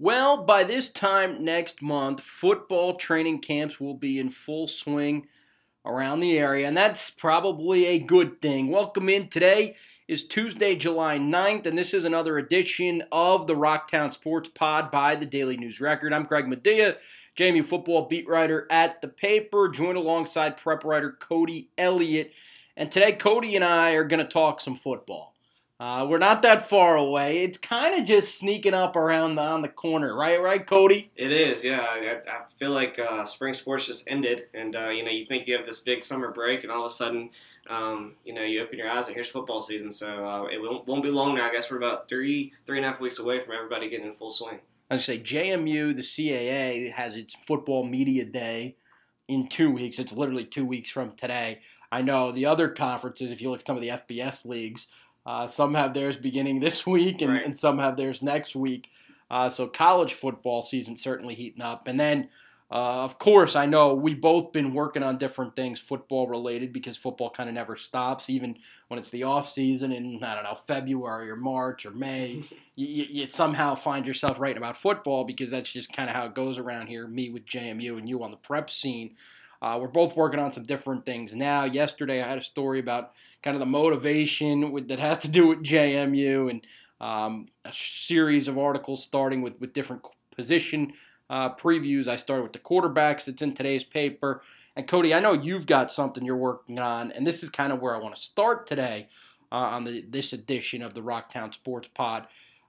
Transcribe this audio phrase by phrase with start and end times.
[0.00, 5.28] Well, by this time next month, football training camps will be in full swing
[5.86, 8.70] around the area, and that's probably a good thing.
[8.72, 9.28] Welcome in.
[9.28, 9.76] Today
[10.08, 15.14] is Tuesday, July 9th, and this is another edition of the Rocktown Sports Pod by
[15.14, 16.12] the Daily News Record.
[16.12, 16.96] I'm Greg Madia,
[17.36, 22.32] JMU football beat writer at the paper, joined alongside prep writer Cody Elliott.
[22.76, 25.33] And today, Cody and I are going to talk some football.
[25.84, 27.42] Uh, we're not that far away.
[27.42, 30.40] It's kind of just sneaking up around the, on the corner, right?
[30.40, 31.10] Right, Cody?
[31.14, 31.82] It is, yeah.
[31.82, 35.46] I, I feel like uh, spring sports just ended, and uh, you know, you think
[35.46, 37.28] you have this big summer break, and all of a sudden,
[37.68, 39.90] um, you know, you open your eyes and here's football season.
[39.90, 41.46] So uh, it won't, won't, be long now.
[41.46, 44.14] I guess we're about three, three and a half weeks away from everybody getting in
[44.14, 44.60] full swing.
[44.90, 48.76] I say JMU, the CAA has its football media day
[49.28, 49.98] in two weeks.
[49.98, 51.60] It's literally two weeks from today.
[51.92, 54.88] I know the other conferences, if you look at some of the FBS leagues,
[55.26, 57.44] uh, some have theirs beginning this week, and, right.
[57.44, 58.90] and some have theirs next week.
[59.30, 62.28] Uh, so college football season certainly heating up, and then.
[62.70, 66.96] Uh, of course, I know we've both been working on different things football related because
[66.96, 68.56] football kind of never stops, even
[68.88, 72.42] when it's the off season in I don't know February or March or May.
[72.74, 76.34] you, you, somehow find yourself writing about football because that's just kind of how it
[76.34, 77.06] goes around here.
[77.06, 79.14] Me with JMU and you on the prep scene.
[79.64, 81.64] Uh, we're both working on some different things now.
[81.64, 83.12] Yesterday, I had a story about
[83.42, 86.66] kind of the motivation with, that has to do with JMU and
[87.00, 90.02] um, a series of articles starting with, with different
[90.36, 90.92] position
[91.30, 92.08] uh, previews.
[92.08, 94.42] I started with the quarterbacks that's in today's paper.
[94.76, 97.80] And Cody, I know you've got something you're working on, and this is kind of
[97.80, 99.08] where I want to start today
[99.50, 102.26] uh, on the, this edition of the Rocktown Sports Pod.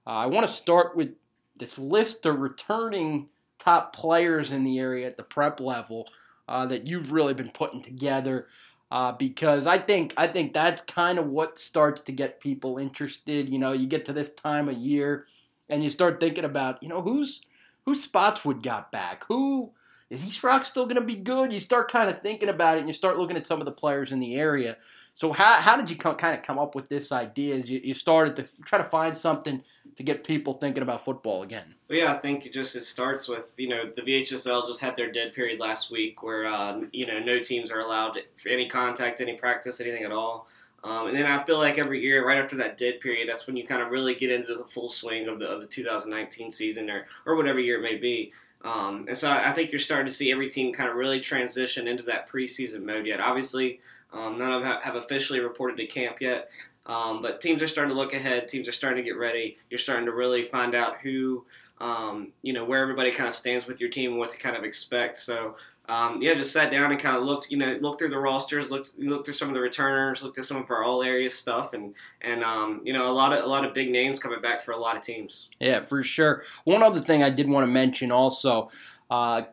[0.07, 1.13] Uh, I want to start with
[1.57, 3.27] this list of returning
[3.59, 6.07] top players in the area at the prep level
[6.47, 8.47] uh, that you've really been putting together.
[8.91, 13.49] Uh, because I think I think that's kind of what starts to get people interested.
[13.49, 15.25] You know, you get to this time of year,
[15.69, 17.41] and you start thinking about, you know, who's
[17.85, 19.23] who's Spotswood got back?
[19.27, 19.71] Who
[20.09, 21.51] is East Rock still going to be good?
[21.51, 23.71] You start kind of thinking about it, and you start looking at some of the
[23.71, 24.77] players in the area.
[25.15, 27.57] So how, how did you kind of come up with this idea?
[27.57, 29.63] You, you started to try to find something
[29.95, 31.75] to get people thinking about football again.
[31.89, 34.95] Well, yeah, I think it just it starts with you know the VHSL just had
[34.95, 39.21] their dead period last week, where um, you know no teams are allowed any contact,
[39.21, 40.47] any practice, anything at all.
[40.85, 43.57] Um, and then I feel like every year, right after that dead period, that's when
[43.57, 46.91] you kind of really get into the full swing of the, of the 2019 season
[46.91, 48.31] or, or whatever year it may be.
[48.63, 51.87] Um, and so I think you're starting to see every team kind of really transition
[51.87, 53.19] into that preseason mode yet.
[53.19, 53.79] Obviously,
[54.13, 56.51] um, none of them have officially reported to camp yet,
[56.85, 58.47] um, but teams are starting to look ahead.
[58.47, 59.57] Teams are starting to get ready.
[59.69, 61.45] You're starting to really find out who,
[61.79, 64.55] um, you know, where everybody kind of stands with your team and what to kind
[64.55, 65.17] of expect.
[65.17, 65.55] So
[65.87, 68.71] um, yeah, just sat down and kind of looked, you know, looked through the rosters,
[68.71, 71.73] looked looked through some of the returners, looked at some of our all area stuff,
[71.73, 74.61] and and um, you know, a lot of a lot of big names coming back
[74.61, 75.49] for a lot of teams.
[75.59, 76.43] Yeah, for sure.
[76.63, 78.69] One other thing I did want to mention also.
[79.09, 79.43] Uh,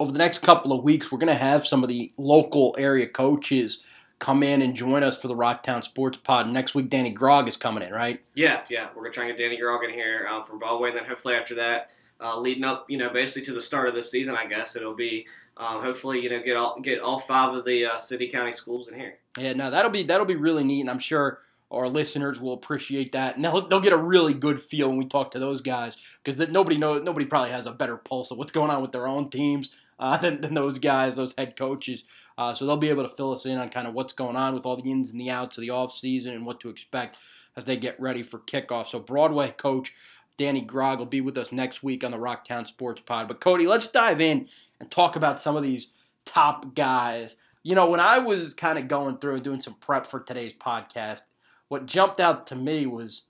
[0.00, 3.06] over the next couple of weeks, we're going to have some of the local area
[3.06, 3.84] coaches
[4.18, 6.48] come in and join us for the Rocktown Sports Pod.
[6.48, 8.20] Next week, Danny Grogg is coming in, right?
[8.34, 8.88] Yeah, yeah.
[8.94, 11.06] We're going to try and get Danny Grogg in here um, from Broadway, and then
[11.06, 14.36] hopefully after that, uh, leading up, you know, basically to the start of the season,
[14.36, 15.26] I guess it'll be
[15.56, 18.88] um, hopefully, you know, get all get all five of the uh, city county schools
[18.88, 19.18] in here.
[19.38, 23.12] Yeah, no, that'll be that'll be really neat, and I'm sure our listeners will appreciate
[23.12, 25.96] that, and they'll, they'll get a really good feel when we talk to those guys
[26.22, 29.06] because nobody knows nobody probably has a better pulse of what's going on with their
[29.06, 32.04] own teams uh, than, than those guys, those head coaches.
[32.36, 34.54] Uh, so they'll be able to fill us in on kind of what's going on
[34.54, 37.18] with all the ins and the outs of the off season and what to expect
[37.56, 38.88] as they get ready for kickoff.
[38.88, 39.94] So Broadway coach
[40.36, 43.28] Danny Grogg will be with us next week on the Rocktown Sports Pod.
[43.28, 44.48] But Cody, let's dive in
[44.80, 45.88] and talk about some of these
[46.24, 47.36] top guys.
[47.62, 50.52] You know, when I was kind of going through and doing some prep for today's
[50.52, 51.22] podcast,
[51.68, 53.22] what jumped out to me was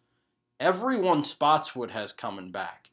[0.59, 2.84] everyone Spotswood has coming back.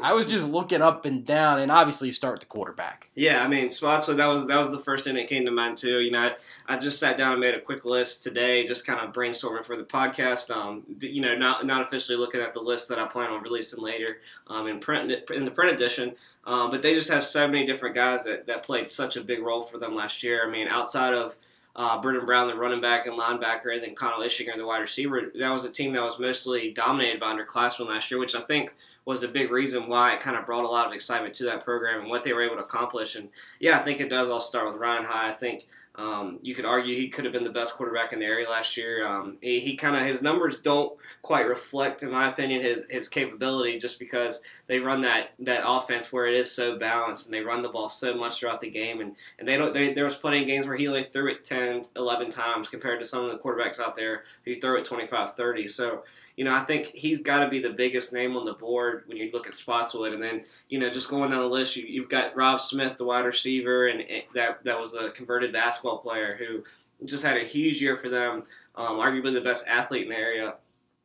[0.00, 3.10] I was just looking up and down, and obviously you start the quarterback.
[3.14, 4.18] Yeah, I mean Spotswood.
[4.18, 6.00] That was that was the first thing that came to mind too.
[6.00, 9.00] You know, I, I just sat down and made a quick list today, just kind
[9.00, 10.50] of brainstorming for the podcast.
[10.50, 13.82] Um, you know, not not officially looking at the list that I plan on releasing
[13.82, 14.18] later
[14.48, 16.14] um, in print in the print edition.
[16.46, 19.40] Um, but they just have so many different guys that, that played such a big
[19.40, 20.46] role for them last year.
[20.46, 21.36] I mean, outside of
[21.74, 25.32] uh, Brendan Brown, the running back and linebacker, and then Connell Ishinger, the wide receiver,
[25.34, 28.74] that was a team that was mostly dominated by underclassmen last year, which I think–
[29.04, 31.64] was a big reason why it kind of brought a lot of excitement to that
[31.64, 33.16] program and what they were able to accomplish.
[33.16, 33.28] And
[33.60, 35.28] yeah, I think it does all start with Ryan High.
[35.28, 35.66] I think
[35.96, 38.76] Um, you could argue he could have been the best quarterback in the area last
[38.76, 39.06] year.
[39.06, 40.92] Um, he, he kind of his numbers don't
[41.22, 46.12] quite reflect, in my opinion, his his capability just because they run that that offense
[46.12, 49.00] where it is so balanced and they run the ball so much throughout the game
[49.00, 51.44] and, and they don't they, there was plenty of games where he only threw it
[51.44, 55.34] 10 11 times compared to some of the quarterbacks out there who throw it 25
[55.36, 56.02] 30 so
[56.36, 59.16] you know, I think he's got to be the biggest name on the board when
[59.16, 60.12] you look at Spotswood.
[60.12, 63.04] And then, you know, just going down the list, you, have got Rob Smith, the
[63.04, 64.04] wide receiver, and
[64.34, 66.64] that that was a converted basketball player who
[67.06, 68.42] just had a huge year for them,
[68.74, 70.54] um, arguably the best athlete in the area.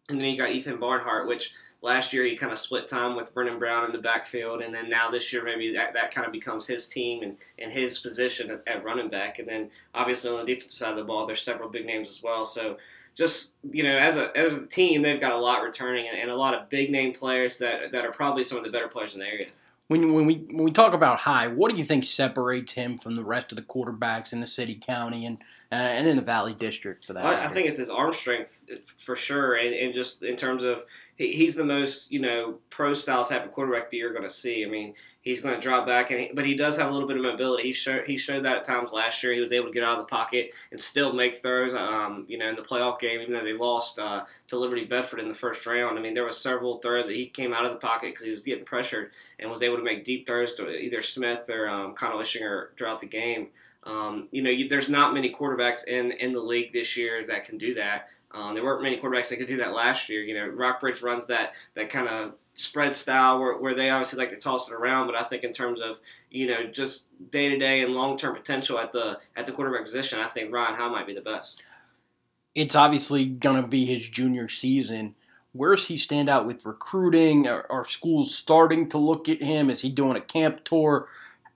[0.09, 3.33] And then you got Ethan Barnhart, which last year he kind of split time with
[3.33, 6.33] Brennan Brown in the backfield, and then now this year maybe that, that kind of
[6.33, 9.39] becomes his team and, and his position at, at running back.
[9.39, 12.21] And then obviously on the defensive side of the ball, there's several big names as
[12.21, 12.45] well.
[12.45, 12.77] So
[13.15, 16.31] just you know, as a as a team, they've got a lot returning and, and,
[16.31, 19.13] a lot of big name players that that are probably some of the better players
[19.13, 19.47] in the area.
[19.87, 23.15] When when we when we talk about high, what do you think separates him from
[23.15, 25.39] the rest of the quarterbacks in the city, county, and
[25.71, 27.25] uh, and in the Valley District for that?
[27.25, 28.65] I, I, think it's his arm strength
[28.97, 30.83] for sure, and, and just in terms of
[31.15, 34.31] he, he's the most you know pro style type of quarterback that you're going to
[34.31, 34.65] see.
[34.65, 37.07] I mean, he's going to drop back, and he, but he does have a little
[37.07, 37.63] bit of mobility.
[37.63, 39.31] He showed he showed that at times last year.
[39.31, 41.75] He was able to get out of the pocket and still make throws.
[41.75, 45.19] Um, you know, in the playoff game, even though they lost uh, to Liberty Bedford
[45.19, 47.71] in the first round, I mean, there was several throws that he came out of
[47.71, 50.67] the pocket because he was getting pressured and was able to make deep throws to
[50.67, 53.49] either Smith or um, Connell Ishinger throughout the game.
[53.83, 57.45] Um, you know, you, there's not many quarterbacks in in the league this year that
[57.45, 58.07] can do that.
[58.31, 60.21] Um, there weren't many quarterbacks that could do that last year.
[60.21, 64.29] You know, Rockbridge runs that that kind of spread style where, where they obviously like
[64.29, 65.99] to toss it around, but I think in terms of
[66.29, 69.83] you know just day to day and long term potential at the at the quarterback
[69.83, 71.63] position, I think Ryan Howe might be the best.
[72.53, 75.15] It's obviously to be his junior season.
[75.53, 77.47] Where's he stand out with recruiting?
[77.47, 79.69] Are, are schools starting to look at him?
[79.69, 81.07] Is he doing a camp tour?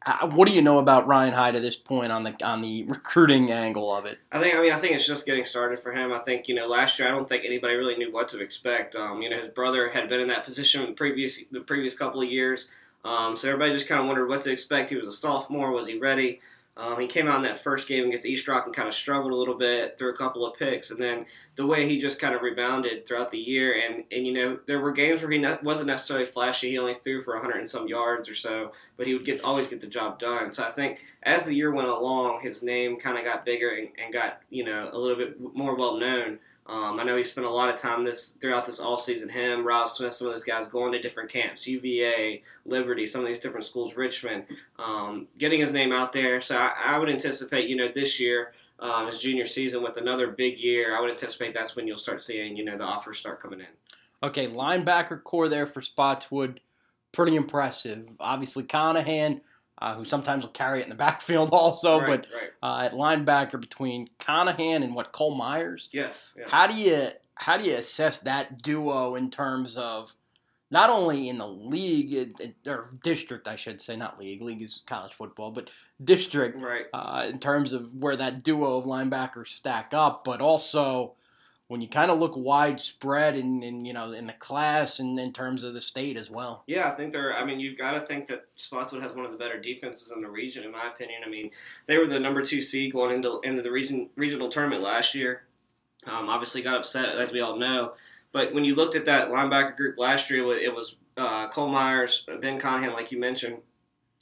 [0.06, 2.84] Uh, what do you know about Ryan Hyde at this point on the on the
[2.88, 4.20] recruiting angle of it?
[4.32, 6.12] I think I mean I think it's just getting started for him.
[6.12, 8.96] I think you know last year I don't think anybody really knew what to expect.
[8.96, 12.22] Um, you know his brother had been in that position the previous the previous couple
[12.22, 12.70] of years,
[13.06, 14.90] um, so everybody just kind of wondered what to expect.
[14.90, 15.72] He was a sophomore.
[15.72, 16.42] Was he ready?
[16.76, 19.32] Um, he came out in that first game against East Rock and kind of struggled
[19.32, 22.34] a little bit, threw a couple of picks, and then the way he just kind
[22.34, 23.80] of rebounded throughout the year.
[23.80, 26.72] And, and you know, there were games where he ne- wasn't necessarily flashy.
[26.72, 29.68] He only threw for 100 and some yards or so, but he would get always
[29.68, 30.52] get the job done.
[30.52, 33.90] So I think as the year went along, his name kind of got bigger and,
[34.04, 36.40] and got, you know, a little bit more well known.
[36.66, 39.28] Um, I know he spent a lot of time this throughout this all season.
[39.28, 43.28] Him, Rob Smith, some of those guys going to different camps, UVA, Liberty, some of
[43.28, 44.46] these different schools, Richmond,
[44.80, 46.40] um, getting his name out there.
[46.40, 50.28] So I, I would anticipate, you know, this year, um, his junior season with another
[50.28, 53.42] big year, I would anticipate that's when you'll start seeing, you know, the offers start
[53.42, 53.68] coming in.
[54.24, 56.62] Okay, linebacker core there for Spotswood,
[57.12, 58.08] pretty impressive.
[58.22, 59.42] Obviously, Conahan
[59.84, 62.00] uh, who sometimes will carry it in the backfield also.
[62.00, 62.52] Right, but right.
[62.64, 65.90] Uh, at linebacker between Conahan and what Cole Myers.
[65.92, 66.36] Yes.
[66.40, 66.46] Yeah.
[66.48, 70.14] How do you how do you assess that duo in terms of
[70.72, 74.42] not only in the league or district, I should say, not league.
[74.42, 75.70] League is college football, but
[76.04, 76.60] district.
[76.60, 76.86] Right.
[76.94, 81.14] Uh, in terms of where that duo of linebackers stack up, but also
[81.74, 85.34] when you kind of look widespread in, in you know in the class and in
[85.34, 86.64] terms of the state as well.
[86.68, 87.36] Yeah, I think they're.
[87.36, 90.22] I mean, you've got to think that Spotswood has one of the better defenses in
[90.22, 91.24] the region, in my opinion.
[91.26, 91.50] I mean,
[91.88, 95.46] they were the number two seed going into into the region regional tournament last year.
[96.06, 97.94] Um, obviously, got upset as we all know.
[98.34, 102.28] But when you looked at that linebacker group last year, it was uh, Cole Myers,
[102.40, 103.58] Ben Conahan, like you mentioned,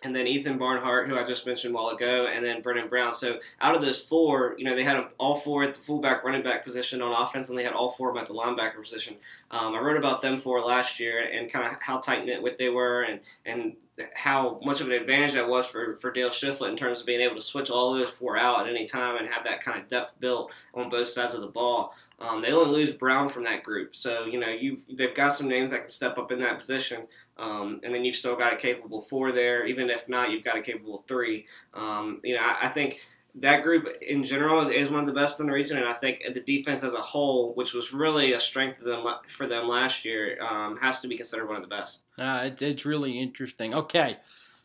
[0.04, 3.14] and then Ethan Barnhart, who I just mentioned a while ago, and then Brennan Brown.
[3.14, 6.42] So out of those four, you know, they had all four at the fullback, running
[6.42, 9.16] back position on offense, and they had all four at the linebacker position.
[9.52, 12.58] Um, I wrote about them four last year and kind of how tight knit what
[12.58, 13.76] they were, and and
[14.14, 17.22] how much of an advantage that was for, for Dale Shiflett in terms of being
[17.22, 19.88] able to switch all those four out at any time and have that kind of
[19.88, 21.94] depth built on both sides of the ball.
[22.20, 25.48] Um, they only lose Brown from that group, so you know you they've got some
[25.48, 27.08] names that can step up in that position,
[27.38, 29.66] um, and then you've still got a capable four there.
[29.66, 31.48] Even if not, you've got a capable three.
[31.74, 33.02] Um, you know, I, I, think
[33.36, 36.22] that group in general is, one of the best in the region, and I think
[36.34, 40.04] the defense as a whole, which was really a strength of them for them last
[40.04, 42.04] year, um, has to be considered one of the best.
[42.18, 43.74] Uh, it, it's really interesting.
[43.74, 44.18] Okay.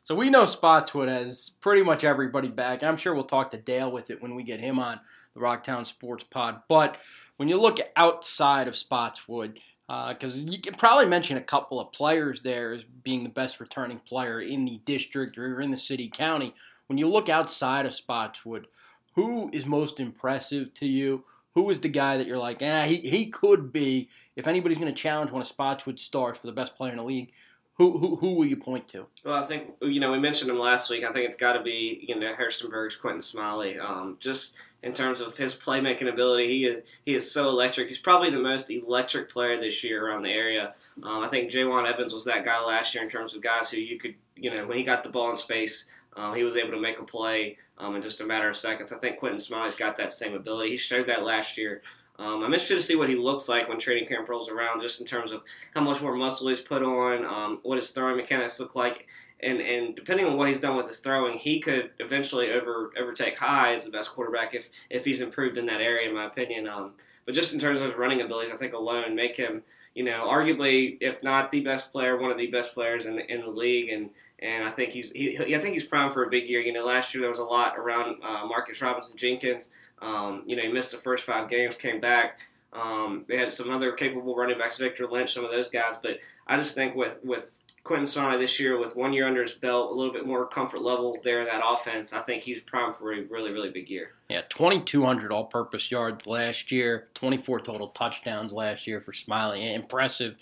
[0.02, 3.56] So we know Spotswood has pretty much everybody back, and I'm sure we'll talk to
[3.56, 5.00] Dale with it when we get him on
[5.34, 6.62] the Rocktown Sports Pod.
[6.68, 6.96] But
[7.36, 9.58] when you look outside of Spotswood,
[9.88, 13.60] because uh, you can probably mention a couple of players there as being the best
[13.60, 16.54] returning player in the district or in the city county.
[16.88, 18.66] When you look outside of Spotswood,
[19.14, 21.24] who is most impressive to you?
[21.54, 24.94] Who is the guy that you're like, ah, he, he could be, if anybody's going
[24.94, 27.32] to challenge one of Spotswood stars for the best player in the league,
[27.78, 29.06] Who, who who will you point to?
[29.24, 31.04] Well, I think you know we mentioned him last week.
[31.04, 33.78] I think it's got to be you know Harrisonburg's Quentin Smiley.
[33.78, 37.88] Um, just in terms of his playmaking ability, he is he is so electric.
[37.88, 40.74] He's probably the most electric player this year around the area.
[41.02, 43.78] Um, I think Jaywan Evans was that guy last year in terms of guys who
[43.78, 46.70] you could you know when he got the ball in space, um, he was able
[46.70, 48.92] to make a play um, in just a matter of seconds.
[48.92, 50.70] I think Quentin Smiley's got that same ability.
[50.70, 51.82] He showed that last year.
[52.18, 55.00] Um, I'm interested to see what he looks like when training camp rolls around, just
[55.00, 55.42] in terms of
[55.74, 59.06] how much more muscle he's put on, um, what his throwing mechanics look like,
[59.40, 63.38] and and depending on what he's done with his throwing, he could eventually over overtake
[63.38, 66.66] High as the best quarterback if if he's improved in that area, in my opinion.
[66.66, 66.92] Um,
[67.26, 69.62] but just in terms of his running abilities, I think alone make him,
[69.94, 73.30] you know, arguably if not the best player, one of the best players in the,
[73.30, 74.08] in the league, and
[74.40, 76.60] and I think he's he, I think he's primed for a big year.
[76.60, 79.70] You know, last year there was a lot around uh, Marcus Robinson Jenkins.
[80.02, 82.40] Um, you know, he missed the first five games, came back.
[82.72, 85.96] Um, they had some other capable running backs, Victor Lynch, some of those guys.
[85.96, 89.52] But I just think with with Quentin Smiley this year, with one year under his
[89.52, 92.96] belt, a little bit more comfort level there in that offense, I think he's primed
[92.96, 94.10] for a really, really big year.
[94.28, 99.72] Yeah, 2,200 all purpose yards last year, 24 total touchdowns last year for Smiley.
[99.72, 100.36] Impressive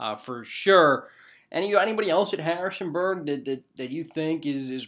[0.00, 1.08] uh, for sure.
[1.56, 4.86] Any, anybody else at Harrisonburg that, that, that you think is, is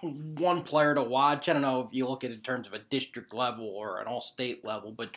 [0.00, 1.48] one player to watch.
[1.48, 4.00] I don't know if you look at it in terms of a district level or
[4.00, 5.10] an all state level, but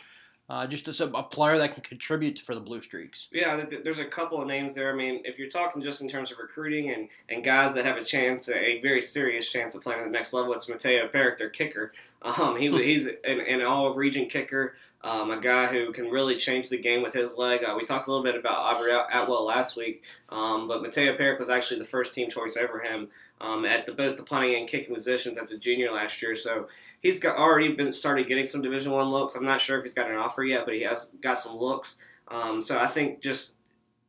[0.50, 3.28] uh, just a, a, player that can contribute for the Blue Streaks.
[3.30, 4.90] Yeah, there's a couple of names there.
[4.90, 7.98] I mean, if you're talking just in terms of recruiting and, and guys that have
[7.98, 11.36] a chance, a very serious chance of playing at the next level, it's Mateo Perrick,
[11.36, 11.92] their kicker.
[12.22, 12.78] Um, he, hmm.
[12.78, 14.74] he's an, an all region kicker.
[15.02, 17.62] Um, a guy who can really change the game with his leg.
[17.62, 21.38] Uh, we talked a little bit about Aubrey Atwell last week, um, but Mateo Perrick
[21.38, 23.08] was actually the first team choice over him
[23.40, 26.34] um, at the, both the punting and kicking positions as a junior last year.
[26.34, 26.66] So
[27.00, 29.36] he's got already been started getting some Division One looks.
[29.36, 31.96] I'm not sure if he's got an offer yet, but he has got some looks.
[32.26, 33.54] Um, so I think just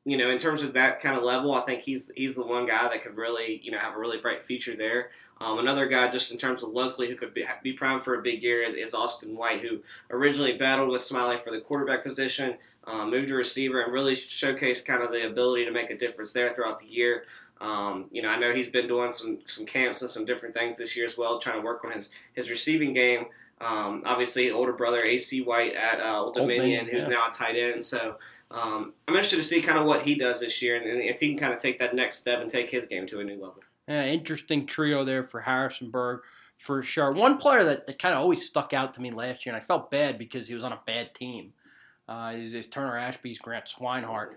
[0.09, 2.65] you know, in terms of that kind of level, I think he's he's the one
[2.65, 5.11] guy that could really, you know, have a really bright future there.
[5.39, 8.21] Um, another guy, just in terms of locally, who could be, be primed for a
[8.21, 12.57] big year is, is, Austin White, who originally battled with Smiley for the quarterback position,
[12.85, 16.31] um, moved to receiver, and really showcased kind of the ability to make a difference
[16.31, 17.23] there throughout the year.
[17.61, 20.75] Um, you know, I know he's been doing some some camps and some different things
[20.75, 23.25] this year as well, trying to work on his his receiving game.
[23.61, 27.15] Um, obviously, older brother AC White at uh, Old Dominion, Old Dominion who's yeah.
[27.15, 27.83] now a tight end.
[27.83, 28.17] So
[28.51, 31.19] um, I'm interested to see kind of what he does this year and, and, if
[31.19, 33.35] he can kind of take that next step and take his game to a new
[33.35, 33.59] level.
[33.87, 36.21] Yeah, interesting trio there for Harrisonburg
[36.57, 37.11] for sure.
[37.11, 39.65] One player that, that kind of always stuck out to me last year, and I
[39.65, 41.53] felt bad because he was on a bad team,
[42.07, 44.35] uh, is, is Turner Ashby's Grant Swinehart.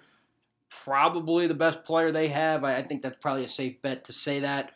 [0.85, 2.64] Probably the best player they have.
[2.64, 4.73] I, I think that's probably a safe bet to say that.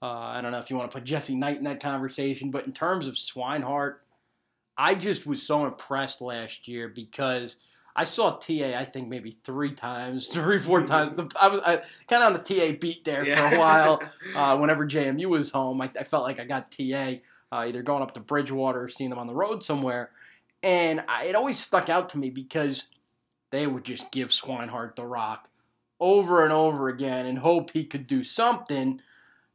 [0.00, 2.66] Uh, I don't know if you want to put Jesse Knight in that conversation, but
[2.66, 3.96] in terms of Swinehart,
[4.76, 7.58] I just was so impressed last year because–
[7.94, 11.18] I saw TA, I think maybe three times, three, four times.
[11.38, 11.60] I was
[12.08, 13.48] kind of on the TA beat there yeah.
[13.48, 14.02] for a while.
[14.34, 17.16] Uh, whenever JMU was home, I, I, felt like I got TA
[17.50, 20.10] uh, either going up to Bridgewater or seeing them on the road somewhere.
[20.62, 22.86] And I, it always stuck out to me because
[23.50, 25.50] they would just give Swinehart the rock
[26.00, 29.00] over and over again and hope he could do something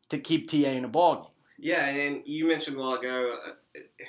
[0.09, 1.29] to keep TA in the ballgame.
[1.57, 3.51] Yeah, and you mentioned a while ago uh,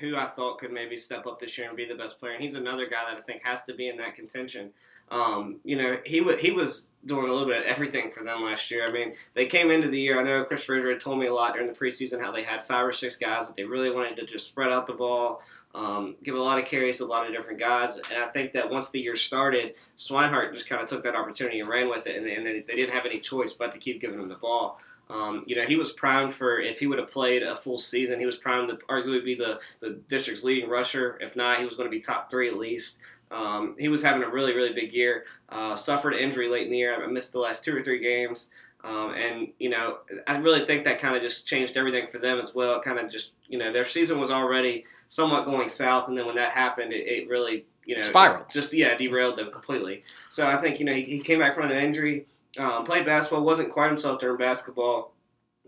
[0.01, 2.43] who I thought could maybe step up this year and be the best player, and
[2.43, 4.71] he's another guy that I think has to be in that contention.
[5.11, 8.43] Um, you know, he w- he was doing a little bit of everything for them
[8.43, 8.87] last year.
[8.87, 10.21] I mean, they came into the year.
[10.21, 12.63] I know Chris Fraser had told me a lot during the preseason how they had
[12.63, 15.41] five or six guys that they really wanted to just spread out the ball,
[15.75, 17.97] um, give a lot of carries to a lot of different guys.
[17.97, 21.61] And I think that once the year started, Swinehart just kind of took that opportunity
[21.61, 24.03] and ran with it, and, and they, they didn't have any choice but to keep
[24.03, 24.79] giving him the ball.
[25.11, 28.21] Um, you know, he was primed for if he would have played a full season,
[28.21, 31.19] he was primed to arguably be the, the district's leading rusher.
[31.21, 32.99] If not, he was going to be top three at least.
[33.31, 35.25] Um, he was having a really, really big year.
[35.49, 37.03] Uh, suffered injury late in the year.
[37.03, 38.51] I missed the last two or three games.
[38.85, 42.39] Um, and, you know, I really think that kind of just changed everything for them
[42.39, 42.77] as well.
[42.77, 46.09] It kind of just, you know, their season was already somewhat going south.
[46.09, 48.47] And then when that happened, it, it really, you know, spiraled.
[48.51, 50.05] Just, yeah, derailed them completely.
[50.31, 52.25] So I think, you know, he, he came back from an injury.
[52.59, 55.13] Um, played basketball, wasn't quite himself during basketball.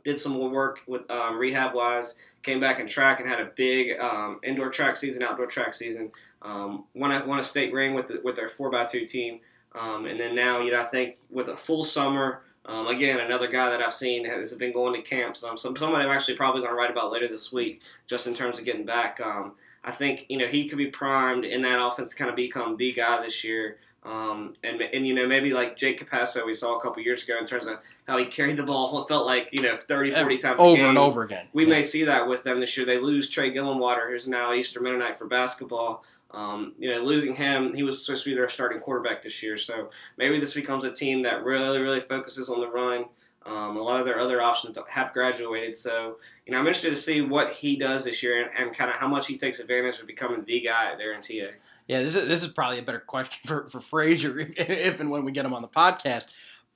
[0.02, 2.16] Did some more work with um, rehab wise.
[2.42, 6.10] Came back in track and had a big um, indoor track season, outdoor track season.
[6.42, 9.40] Um, won a won a state ring with the, with their four x two team.
[9.78, 13.46] Um, and then now, you know, I think with a full summer, um, again, another
[13.46, 15.44] guy that I've seen has been going to camps.
[15.44, 18.34] Um, some, someone I'm actually probably going to write about later this week, just in
[18.34, 19.20] terms of getting back.
[19.20, 22.36] Um, I think you know he could be primed in that offense to kind of
[22.36, 23.78] become the guy this year.
[24.02, 27.36] Um, and, and you know maybe like Jake Capasso we saw a couple years ago
[27.38, 30.38] in terms of how he carried the ball it felt like you know 30 40
[30.38, 31.68] times over and over again we yeah.
[31.68, 35.18] may see that with them this year they lose Trey Gillenwater who's now Eastern Mennonite
[35.18, 36.02] for basketball
[36.32, 39.56] Um, you know, losing him, he was supposed to be their starting quarterback this year.
[39.56, 43.06] So maybe this becomes a team that really, really focuses on the run.
[43.46, 45.76] Um, a lot of their other options have graduated.
[45.76, 48.90] So, you know, I'm interested to see what he does this year and, and kind
[48.90, 51.56] of how much he takes advantage of becoming the guy there in TA.
[51.90, 55.24] Yeah, this is, this is probably a better question for, for Frazier if, and when
[55.24, 56.26] we get him on the podcast.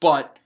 [0.00, 0.40] But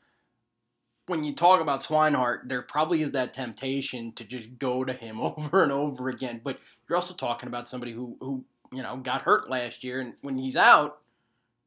[1.07, 5.21] when you talk about Swinehart, there probably is that temptation to just go to him
[5.23, 6.43] over and over again.
[6.45, 10.17] But you're also talking about somebody who, who you know, got hurt last year, and
[10.21, 10.99] when he's out,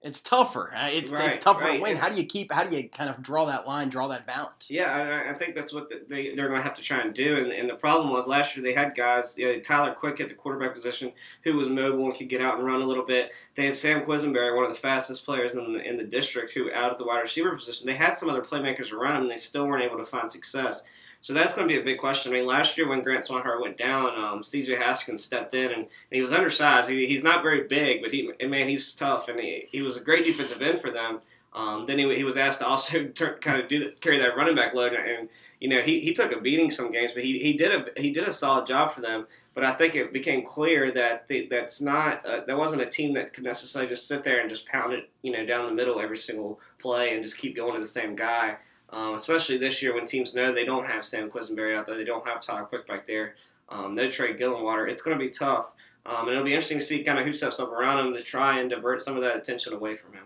[0.03, 0.74] it's tougher.
[0.75, 1.77] Uh, it's, right, it's tougher right.
[1.77, 1.96] to win.
[1.96, 2.51] How do you keep?
[2.51, 4.67] How do you kind of draw that line, draw that balance?
[4.67, 7.38] Yeah, I, I think that's what they they're going to have to try and do.
[7.38, 10.27] And, and the problem was last year they had guys, you know, Tyler Quick at
[10.27, 11.12] the quarterback position,
[11.43, 13.31] who was mobile and could get out and run a little bit.
[13.53, 16.72] They had Sam Quisenberry, one of the fastest players in the, in the district, who
[16.72, 17.86] out of the wide receiver position.
[17.86, 20.81] They had some other playmakers around him, and they still weren't able to find success.
[21.21, 22.31] So that's going to be a big question.
[22.31, 24.75] I mean, last year when Grant Swinehart went down, um, C.J.
[24.75, 26.89] Haskins stepped in, and, and he was undersized.
[26.89, 30.01] He, he's not very big, but he man, he's tough, and he, he was a
[30.01, 31.21] great defensive end for them.
[31.53, 34.55] Um, then he, he was asked to also turn, kind of do carry that running
[34.55, 35.27] back load, and
[35.59, 38.11] you know he, he took a beating some games, but he, he did a he
[38.11, 39.27] did a solid job for them.
[39.53, 43.13] But I think it became clear that they, that's not uh, that wasn't a team
[43.15, 45.99] that could necessarily just sit there and just pound it you know down the middle
[45.99, 48.57] every single play and just keep going to the same guy.
[48.91, 52.03] Um, especially this year when teams know they don't have Sam Quisenberry out there, they
[52.03, 53.36] don't have Tyler Quick back there,
[53.69, 54.89] um, no Trey Gillenwater.
[54.89, 55.71] It's going to be tough,
[56.05, 58.21] um, and it'll be interesting to see kind of who steps up around him to
[58.21, 60.25] try and divert some of that attention away from him.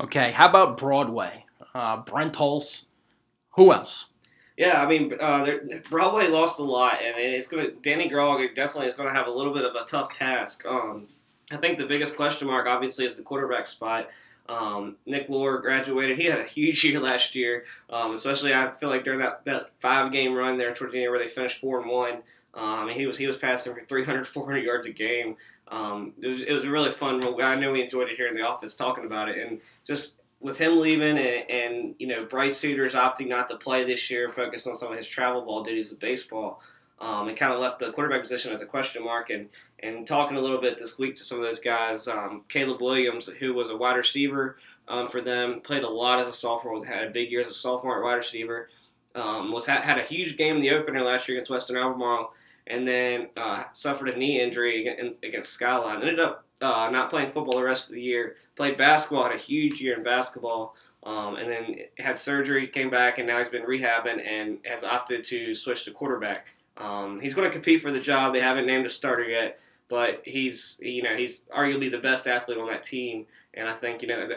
[0.00, 1.46] Okay, how about Broadway?
[1.74, 2.84] Uh, Brent Hulse.
[3.52, 4.06] Who else?
[4.56, 5.46] Yeah, I mean, uh,
[5.88, 7.72] Broadway lost a lot, and it's going to.
[7.82, 10.64] Danny Grogg definitely is going to have a little bit of a tough task.
[10.66, 11.08] Um,
[11.50, 14.10] I think the biggest question mark, obviously, is the quarterback spot.
[14.48, 16.18] Um, Nick Lore graduated.
[16.18, 19.70] He had a huge year last year, um, especially I feel like during that, that
[19.80, 22.22] five game run there towards the end where they finished four and one.
[22.54, 25.36] Um, he was he was passing for 300, 400 yards a game.
[25.68, 27.22] Um, it was it was a really fun.
[27.40, 30.58] I know we enjoyed it here in the office talking about it, and just with
[30.58, 34.68] him leaving and, and you know Bryce Suiters opting not to play this year, focused
[34.68, 36.60] on some of his travel ball duties with baseball.
[37.04, 39.28] Um, and kind of left the quarterback position as a question mark.
[39.28, 42.80] And, and talking a little bit this week to some of those guys, um, Caleb
[42.80, 44.56] Williams, who was a wide receiver
[44.88, 47.52] um, for them, played a lot as a sophomore, had a big year as a
[47.52, 48.70] sophomore at wide receiver,
[49.14, 52.32] um, was had, had a huge game in the opener last year against Western Albemarle,
[52.68, 56.00] and then uh, suffered a knee injury against, against Skyline.
[56.00, 58.36] Ended up uh, not playing football the rest of the year.
[58.56, 60.74] Played basketball, had a huge year in basketball.
[61.02, 65.22] Um, and then had surgery, came back, and now he's been rehabbing and has opted
[65.24, 66.53] to switch to quarterback.
[66.76, 68.32] Um, he's going to compete for the job.
[68.32, 72.58] They haven't named a starter yet, but he's you know he's arguably the best athlete
[72.58, 74.28] on that team, and I think you know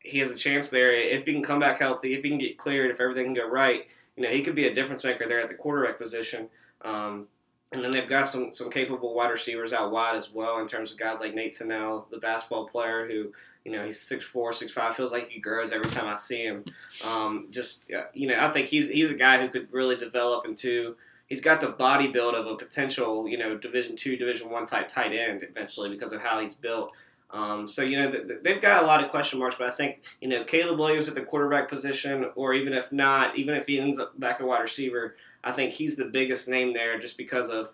[0.00, 2.58] he has a chance there if he can come back healthy, if he can get
[2.58, 3.86] cleared, if everything can go right.
[4.16, 6.48] You know he could be a difference maker there at the quarterback position.
[6.82, 7.26] Um,
[7.72, 10.92] and then they've got some some capable wide receivers out wide as well in terms
[10.92, 13.32] of guys like Nate Tennell, the basketball player who
[13.64, 16.64] you know, he's 6'4", 6'5", feels like he grows every time I see him.
[17.04, 20.96] Um, just, you know, I think he's he's a guy who could really develop into
[21.30, 24.88] he's got the body build of a potential, you know, Division two, Division one type
[24.88, 26.92] tight end eventually because of how he's built.
[27.32, 28.10] Um, so you know
[28.42, 31.14] they've got a lot of question marks, but I think you know Caleb Williams at
[31.14, 34.60] the quarterback position, or even if not, even if he ends up back at wide
[34.60, 35.14] receiver,
[35.44, 37.70] I think he's the biggest name there just because of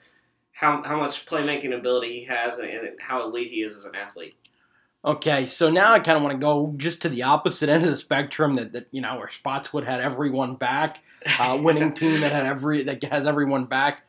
[0.52, 4.36] how how much playmaking ability he has and how elite he is as an athlete.
[5.06, 7.90] Okay, so now I kind of want to go just to the opposite end of
[7.90, 8.54] the spectrum.
[8.54, 10.98] That, that you know, where Spotswood had everyone back,
[11.38, 14.02] uh, winning team that had every that has everyone back.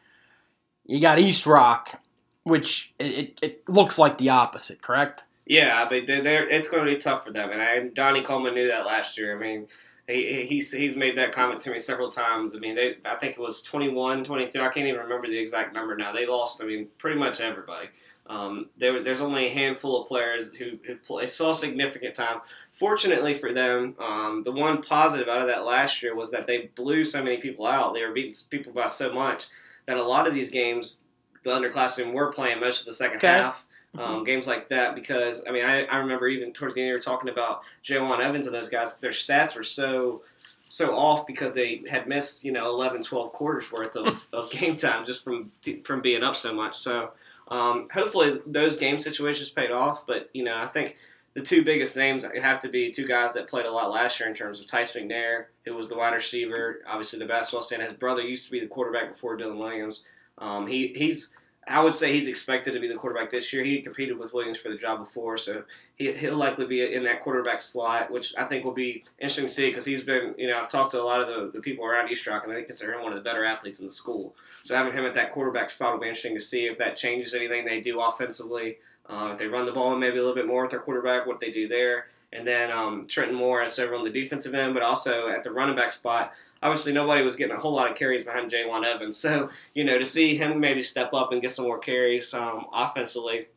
[0.86, 2.02] You got East Rock,
[2.44, 5.22] which it, it looks like the opposite, correct?
[5.46, 8.56] Yeah, but they're, they're, it's going to be tough for them, and, I, Donnie Coleman
[8.56, 9.38] knew that last year.
[9.38, 9.68] I mean,
[10.08, 12.56] he, he's, he's made that comment to me several times.
[12.56, 14.60] I mean, they, I think it was 21, 22.
[14.60, 16.12] I can't even remember the exact number now.
[16.12, 17.88] They lost, I mean, pretty much everybody.
[18.30, 22.42] Um, there, there's only a handful of players who, who play, saw significant time.
[22.72, 26.70] Fortunately for them, um, the one positive out of that last year was that they
[26.76, 27.94] blew so many people out.
[27.94, 29.48] They were beating people by so much
[29.86, 31.06] that a lot of these games,
[31.44, 33.28] the underclassmen were playing most of the second okay.
[33.28, 33.66] half.
[33.98, 34.24] Um, mm-hmm.
[34.26, 37.00] games like that because I mean I, I remember even towards the end you were
[37.00, 40.24] talking about Jawan Evans and those guys their stats were so
[40.70, 44.76] so off because they had missed you know 11 12 quarters worth of, of game
[44.76, 45.50] time just from
[45.84, 47.12] from being up so much so
[47.50, 50.06] um, hopefully, those game situations paid off.
[50.06, 50.98] But you know, I think
[51.34, 54.28] the two biggest names have to be two guys that played a lot last year
[54.28, 57.84] in terms of Tice McNair, who was the wide receiver, obviously the basketball stand.
[57.84, 60.04] His brother used to be the quarterback before Dylan Williams.
[60.40, 61.36] Um, he he's
[61.70, 63.64] I would say he's expected to be the quarterback this year.
[63.64, 65.64] He competed with Williams for the job before, so
[65.96, 69.52] he, will likely be in that quarterback slot, which I think will be interesting to
[69.52, 71.86] see because he's been, you know, I've talked to a lot of the, the people
[71.86, 74.36] around East Rock, and I consider him one of the better athletes in the school.
[74.64, 77.34] So having him at that quarterback spot will be interesting to see if that changes
[77.34, 78.78] anything they do offensively.
[79.10, 81.40] Uh, if they run the ball maybe a little bit more with their quarterback, what
[81.40, 82.08] they do there.
[82.34, 85.52] And then um, Trenton Moore as over on the defensive end, but also at the
[85.52, 86.34] running back spot.
[86.62, 89.18] Obviously, nobody was getting a whole lot of carries behind Jaywan Evans.
[89.28, 92.68] So, you know, to see him maybe step up and get some more carries um,
[92.74, 93.48] offensively,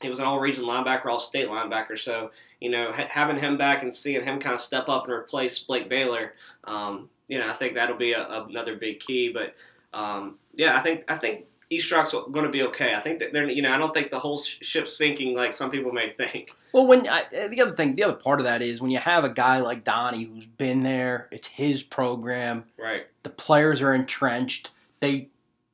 [0.00, 1.98] he was an all-region linebacker, all-state linebacker.
[1.98, 5.12] So, you know, ha- having him back and seeing him kind of step up and
[5.12, 9.32] replace Blake Baylor, um, you know, I think that'll be a, another big key.
[9.32, 9.54] But
[9.98, 12.94] um, yeah, I think I think East Rock's going to be okay.
[12.94, 15.70] I think that they're, you know, I don't think the whole ship's sinking like some
[15.70, 16.52] people may think.
[16.72, 19.24] Well, when I, the other thing, the other part of that is when you have
[19.24, 22.64] a guy like Donnie who's been there, it's his program.
[22.78, 23.06] Right.
[23.24, 24.70] The players are entrenched.
[25.00, 25.28] They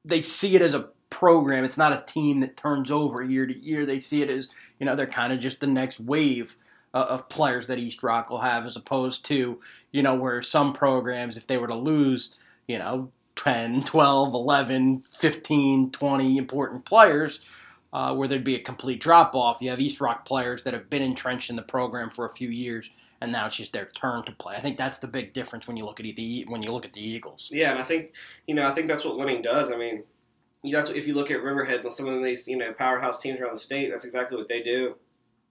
[0.05, 1.65] they see it as a program.
[1.65, 3.85] It's not a team that turns over year to year.
[3.85, 4.49] They see it as
[4.81, 6.57] you know they're kind of just the next wave
[6.95, 10.73] uh, of players that East Rock will have, as opposed to you know where some
[10.73, 12.31] programs, if they were to lose,
[12.67, 17.41] you know 10, 12, 11, 15, 20 important players
[17.93, 19.59] uh, where there'd be a complete drop off.
[19.61, 22.49] You have East Rock players that have been entrenched in the program for a few
[22.49, 22.91] years,
[23.21, 24.57] and now it's just their turn to play.
[24.57, 26.93] I think that's the big difference when you look at the when you look at
[26.93, 27.51] the Eagles.
[27.53, 28.13] Yeah, and I think
[28.47, 29.71] you know I think that's what winning does.
[29.71, 30.05] I mean,
[30.63, 33.55] you if you look at Riverheads and some of these you know powerhouse teams around
[33.55, 34.97] the state, that's exactly what they do.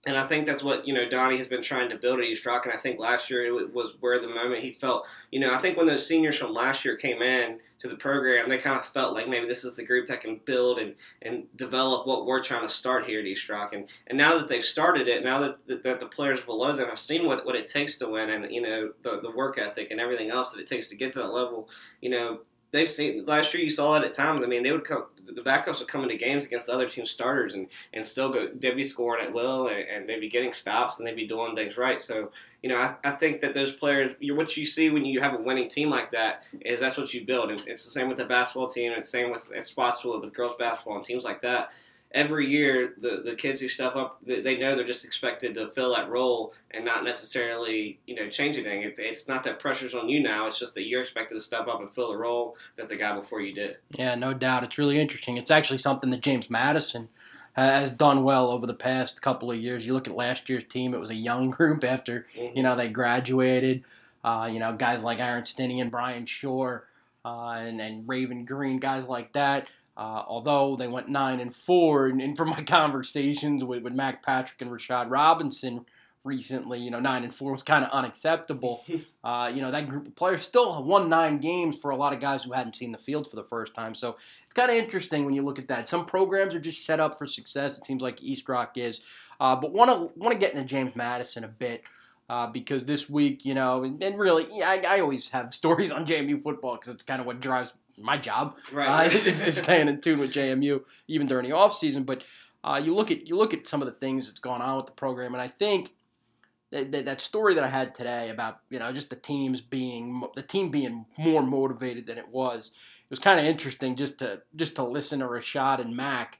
[0.08, 2.46] And I think that's what you know Donnie has been trying to build at East
[2.46, 5.54] Rock, and I think last year it was where the moment he felt, you know,
[5.54, 8.80] I think when those seniors from last year came in to the program, they kind
[8.80, 12.26] of felt like maybe this is the group that can build and, and develop what
[12.26, 13.74] we're trying to start here at East Rock.
[13.74, 16.90] And, and now that they've started it, now that, that, that the players below them
[16.90, 19.90] have seen what, what it takes to win and, you know, the, the work ethic
[19.90, 21.70] and everything else that it takes to get to that level,
[22.02, 22.40] you know,
[22.71, 23.63] they've seen last year.
[23.63, 24.43] You saw that at times.
[24.43, 25.05] I mean, they would come.
[25.25, 28.49] The backups would come into games against the other team starters and, and still go.
[28.53, 31.55] They'd be scoring at will and, and they'd be getting stops and they'd be doing
[31.55, 31.99] things right.
[31.99, 32.31] So
[32.62, 34.15] you know, I, I think that those players.
[34.21, 37.25] What you see when you have a winning team like that is that's what you
[37.25, 37.51] build.
[37.51, 38.93] It's, it's the same with the basketball team.
[38.93, 41.71] It's the same with it's possible with girls basketball and teams like that
[42.13, 45.93] every year the the kids who step up they know they're just expected to fill
[45.95, 48.84] that role and not necessarily you know change anything.
[48.84, 51.67] It's, it's not that pressure's on you now it's just that you're expected to step
[51.67, 53.78] up and fill the role that the guy before you did.
[53.91, 54.63] Yeah no doubt.
[54.63, 55.38] It's really interesting.
[55.38, 57.08] It's actually something that james madison
[57.54, 59.86] has done well over the past couple of years.
[59.86, 62.58] You look at last year's team it was a young group after mm-hmm.
[62.58, 63.84] you know they graduated.
[64.24, 66.86] Uh, you know guys like aaron stinnie and bryan schor
[67.26, 69.67] uh, and, and raven greene guys like that
[70.02, 74.26] uh, although they went nine and four, and, and from my conversations with, with Mac
[74.26, 75.86] Patrick and Rashad Robinson
[76.24, 78.84] recently, you know, nine and four was kind of unacceptable.
[79.24, 82.20] uh, you know, that group of players still won nine games for a lot of
[82.20, 83.94] guys who hadn't seen the field for the first time.
[83.94, 85.88] So it's kind of interesting when you look at that.
[85.88, 87.78] Some programs are just set up for success.
[87.78, 89.02] It seems like East Rock is.
[89.40, 91.84] Uh, but want to want to get into James Madison a bit.
[92.28, 95.92] Uh, because this week, you know, and, and really, yeah, I, I, always have stories
[95.92, 99.14] on JMU football because it's kind of what drives my job right.
[99.14, 102.04] uh, is, is, staying in tune with JMU even during the off season.
[102.04, 102.24] But
[102.64, 104.86] uh, you look at you look at some of the things that's gone on with
[104.86, 105.92] the program, and I think
[106.72, 110.24] that, that, that, story that I had today about you know just the teams being
[110.36, 112.70] the team being more motivated than it was.
[112.70, 116.40] It was kind of interesting just to just to listen to Rashad and Mac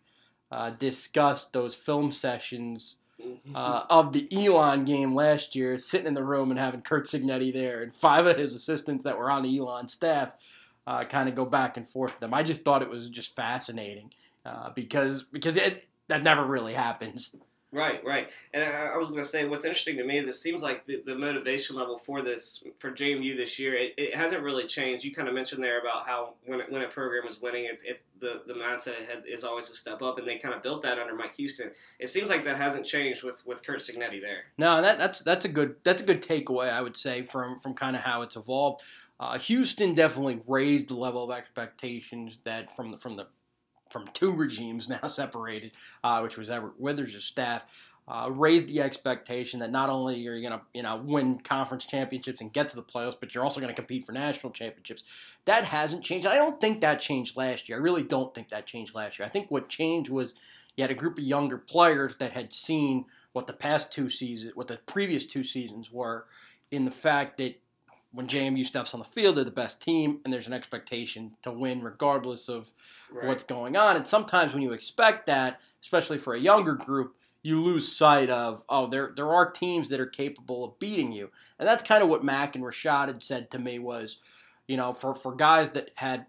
[0.52, 2.98] uh, discuss those film sessions.
[3.22, 3.56] Mm-hmm.
[3.56, 7.54] Uh, of the Elon game last year, sitting in the room and having Kurt Cignetti
[7.54, 10.32] there, and five of his assistants that were on the Elon staff,
[10.88, 12.34] uh, kind of go back and forth with them.
[12.34, 14.12] I just thought it was just fascinating
[14.46, 17.36] uh, because because it, that never really happens.
[17.74, 18.30] Right, right.
[18.54, 20.86] And I, I was going to say, what's interesting to me is it seems like
[20.86, 25.06] the, the motivation level for this, for JMU this year, it, it, hasn't really changed.
[25.06, 28.02] You kind of mentioned there about how when, when a program is winning, it, it
[28.20, 31.00] the, the mindset has, is always to step up, and they kind of built that
[31.00, 31.72] under Mike Houston.
[31.98, 34.44] It seems like that hasn't changed with, with Kurt Cignetti there.
[34.58, 37.74] No, that, that's that's a good that's a good takeaway, I would say, from from
[37.74, 38.84] kind of how it's evolved.
[39.22, 43.28] Uh, Houston definitely raised the level of expectations that from the from the
[43.92, 45.72] from two regimes now separated,
[46.04, 47.64] uh, which was Everett Withers' staff,
[48.08, 51.86] uh, raised the expectation that not only are you going to you know win conference
[51.86, 55.04] championships and get to the playoffs, but you're also going to compete for national championships.
[55.46, 56.26] That hasn't changed.
[56.26, 57.78] I don't think that changed last year.
[57.78, 59.28] I really don't think that changed last year.
[59.28, 60.34] I think what changed was
[60.76, 64.56] you had a group of younger players that had seen what the past two seasons,
[64.56, 66.26] what the previous two seasons were,
[66.72, 67.60] in the fact that
[68.14, 71.52] when JMU steps on the field, they're the best team, and there's an expectation to
[71.52, 72.72] win regardless of
[73.12, 73.28] right.
[73.28, 73.96] what's going on.
[73.96, 78.64] And sometimes when you expect that, especially for a younger group, you lose sight of
[78.70, 82.10] oh there there are teams that are capable of beating you, and that's kind of
[82.10, 84.18] what Mac and Rashad had said to me was,
[84.68, 86.28] you know, for for guys that had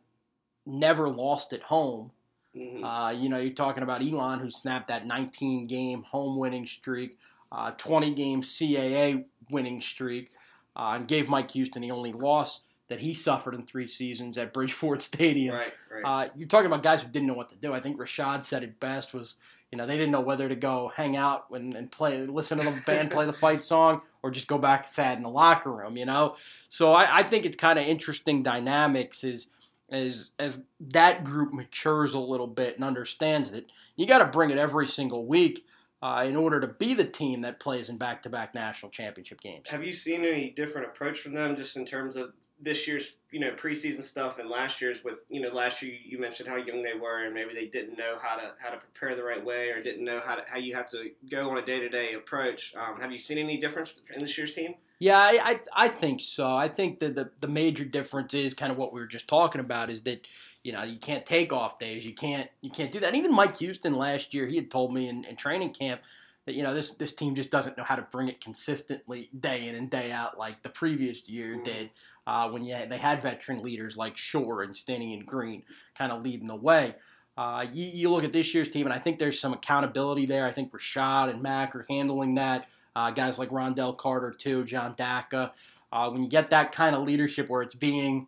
[0.64, 2.12] never lost at home.
[2.56, 2.84] Mm-hmm.
[2.84, 7.18] Uh, you know, you're talking about Elon, who snapped that 19 game home winning streak,
[7.50, 10.30] uh, 20 game CAA winning streak
[10.76, 14.52] uh, and gave Mike Houston the only loss that he suffered in three seasons at
[14.52, 15.56] Bridgeforth Stadium.
[15.56, 16.26] Right, right.
[16.26, 17.72] Uh, you're talking about guys who didn't know what to do.
[17.72, 19.36] I think Rashad said it best was,
[19.70, 22.64] you know, they didn't know whether to go hang out and, and play, listen to
[22.64, 25.96] the band play the fight song, or just go back sad in the locker room.
[25.96, 26.36] You know,
[26.68, 29.48] so I, I think it's kind of interesting dynamics is
[29.90, 34.50] as as that group matures a little bit and understands that you got to bring
[34.50, 35.64] it every single week
[36.02, 39.68] uh, in order to be the team that plays in back-to-back national championship games.
[39.68, 43.40] Have you seen any different approach from them, just in terms of this year's you
[43.40, 46.80] know preseason stuff and last year's with you know last year you mentioned how young
[46.80, 49.70] they were and maybe they didn't know how to how to prepare the right way
[49.70, 52.14] or didn't know how to, how you have to go on a day to day
[52.14, 52.72] approach.
[52.76, 54.74] Um, have you seen any difference in this year's team?
[55.00, 56.54] Yeah, I, I, I think so.
[56.54, 59.60] I think that the the major difference is kind of what we were just talking
[59.60, 60.24] about is that
[60.64, 62.04] you know you can't take off days.
[62.04, 63.08] You can't you can't do that.
[63.08, 66.02] And even Mike Houston last year, he had told me in, in training camp
[66.46, 69.68] that you know this this team just doesn't know how to bring it consistently day
[69.68, 71.64] in and day out like the previous year mm-hmm.
[71.64, 71.90] did
[72.26, 75.62] uh, when you had, they had veteran leaders like Schor and Stinnie and Greene
[75.96, 76.94] kind of leading the way.
[77.36, 80.46] Uh, you, you, look at this year's team, and I think there's some accountability there.
[80.46, 82.68] I think Rashad and Mac are handling that.
[82.94, 85.52] Uh, guys like Rondell Carter too, John Daka.
[85.90, 88.26] Uh, when you get that kind of leadership where it's being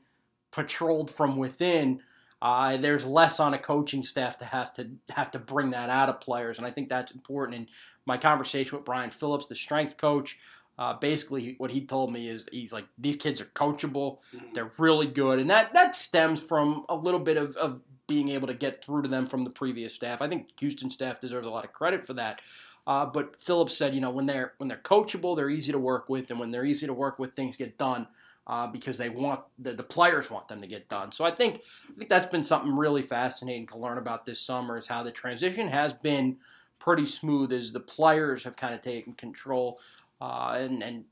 [0.53, 2.01] patrolled from within,
[2.45, 6.11] uh, there's less on a coaching staff to have to have to bring that out
[6.11, 7.57] of players, and I think that's important.
[7.57, 7.69] And
[8.05, 10.39] my conversation with Brian Phillips, the strength coach,
[10.79, 14.45] uh, basically what he told me is he's like these kids are coachable, mm-hmm.
[14.53, 18.47] they're really good, and that that stems from a little bit of, of being able
[18.47, 20.21] to get through to them from the previous staff.
[20.21, 22.43] I think Houston staff deserves a lot of credit for that.
[22.87, 26.11] Uh, but Phillips said, you know, when they're when they're coachable, they're easy to work
[26.11, 28.07] with, and when they're easy to work with, things get done
[28.47, 31.13] uh, because they want the, the players want them to get done.
[31.13, 34.77] So I think I think that's been something really fascinating to learn about this summer
[34.77, 36.37] is how the transition has been
[36.79, 39.81] pretty smooth as the players have kind of taken control
[40.21, 41.05] uh, and and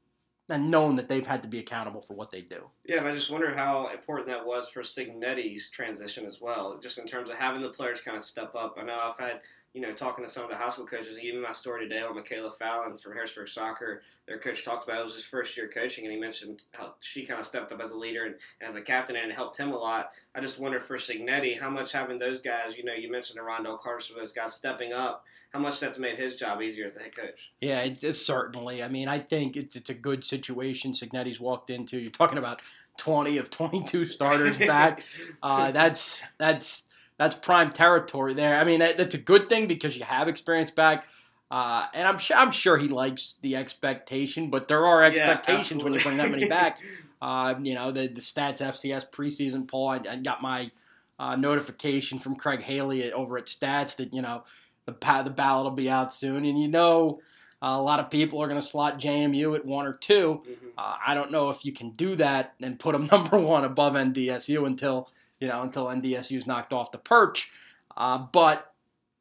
[0.48, 2.68] and known that they've had to be accountable for what they do.
[2.84, 6.98] Yeah, and I just wonder how important that was for Cignetti's transition as well, just
[6.98, 8.76] in terms of having the players kind of step up.
[8.78, 9.40] I know I've had
[9.74, 12.14] you know, talking to some of the high school coaches, even my story today on
[12.14, 16.04] Michaela Fallon from Harrisonburg Soccer, their coach talked about it was his first year coaching,
[16.04, 18.76] and he mentioned how she kind of stepped up as a leader and, and as
[18.76, 20.10] a captain and it helped him a lot.
[20.34, 23.80] I just wonder for Cignetti, how much having those guys, you know, you mentioned Rondell
[23.80, 27.16] Carter, those guys stepping up, how much that's made his job easier as the head
[27.16, 27.52] coach.
[27.60, 28.82] Yeah, it, it's certainly.
[28.82, 31.98] I mean, I think it's, it's a good situation Cignetti's walked into.
[31.98, 32.60] You're talking about
[32.98, 35.02] 20 of 22 starters back.
[35.42, 36.82] uh, that's that's
[37.22, 38.56] that's prime territory there.
[38.56, 41.06] I mean, that, that's a good thing because you have experience back.
[41.50, 45.84] Uh, and I'm sure I'm sure he likes the expectation, but there are expectations yeah,
[45.84, 46.78] when you bring that many back.
[47.20, 49.88] Uh, you know, the the stats FCS preseason poll.
[49.88, 50.70] I, I got my
[51.18, 54.44] uh, notification from Craig Haley over at Stats that you know
[54.86, 57.20] the the ballot will be out soon, and you know
[57.62, 60.66] uh, a lot of people are going to slot JMU at one or 2 mm-hmm.
[60.76, 63.92] uh, I don't know if you can do that and put them number one above
[63.92, 65.10] NDSU until
[65.42, 67.50] you know, until NDSU is knocked off the perch.
[67.96, 68.72] Uh, but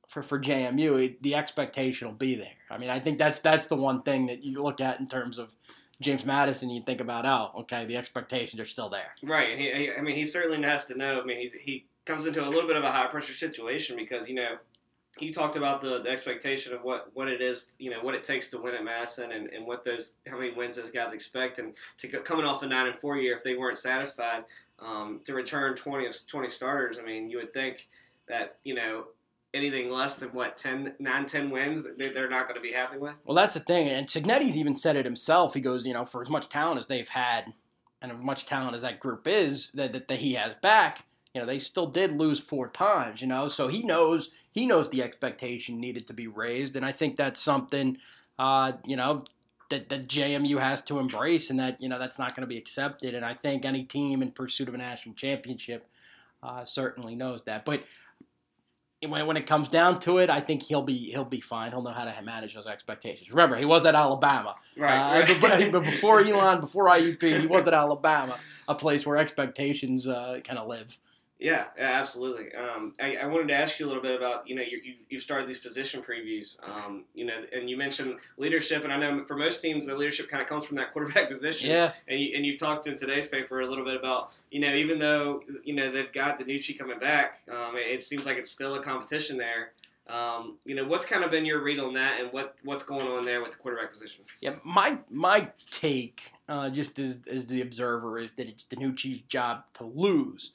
[0.07, 2.53] for, for JMU, it, the expectation will be there.
[2.69, 5.39] I mean, I think that's that's the one thing that you look at in terms
[5.39, 5.55] of
[5.99, 6.69] James Madison.
[6.69, 9.15] You think about, oh, okay, the expectations are still there.
[9.23, 9.49] Right.
[9.49, 11.19] and He, I mean, he certainly has to know.
[11.19, 14.29] I mean, he, he comes into a little bit of a high pressure situation because
[14.29, 14.57] you know
[15.21, 18.23] you talked about the, the expectation of what, what it is, you know, what it
[18.23, 21.59] takes to win at Madison and, and what those, how many wins those guys expect.
[21.59, 24.43] And to coming off a nine and four year, if they weren't satisfied,
[24.79, 27.87] um, to return 20 of 20 starters, I mean, you would think
[28.27, 29.05] that, you know,
[29.53, 33.13] anything less than what 10 9 10 wins they're not going to be happy with
[33.25, 36.21] well that's the thing and Cignetti's even said it himself he goes you know for
[36.21, 37.53] as much talent as they've had
[38.01, 41.41] and as much talent as that group is that, that, that he has back you
[41.41, 45.01] know they still did lose four times you know so he knows he knows the
[45.03, 47.97] expectation needed to be raised and i think that's something
[48.39, 49.23] uh, you know
[49.71, 52.57] that, that JMU has to embrace, and that you know that's not going to be
[52.57, 53.15] accepted.
[53.15, 55.87] And I think any team in pursuit of a national championship
[56.43, 57.65] uh, certainly knows that.
[57.65, 57.83] But
[59.07, 61.71] when, when it comes down to it, I think he'll be he'll be fine.
[61.71, 63.29] He'll know how to manage those expectations.
[63.31, 65.23] Remember, he was at Alabama, right?
[65.23, 70.07] Uh, but, but, before Elon, before IUP, he was at Alabama, a place where expectations
[70.07, 70.97] uh, kind of live.
[71.41, 72.53] Yeah, absolutely.
[72.53, 74.93] Um, I, I, wanted to ask you a little bit about you know you you
[75.09, 79.25] you've started these position previews, um, you know, and you mentioned leadership, and I know
[79.25, 81.71] for most teams the leadership kind of comes from that quarterback position.
[81.71, 81.93] Yeah.
[82.07, 84.99] And you and you talked in today's paper a little bit about you know even
[84.99, 88.75] though you know they've got DiNucci coming back, um, it, it, seems like it's still
[88.75, 89.71] a competition there.
[90.07, 93.07] Um, you know, what's kind of been your read on that, and what what's going
[93.07, 94.23] on there with the quarterback position?
[94.41, 99.63] Yeah, my my take, uh, just as, as the observer, is that it's DiNucci's job
[99.73, 100.51] to lose.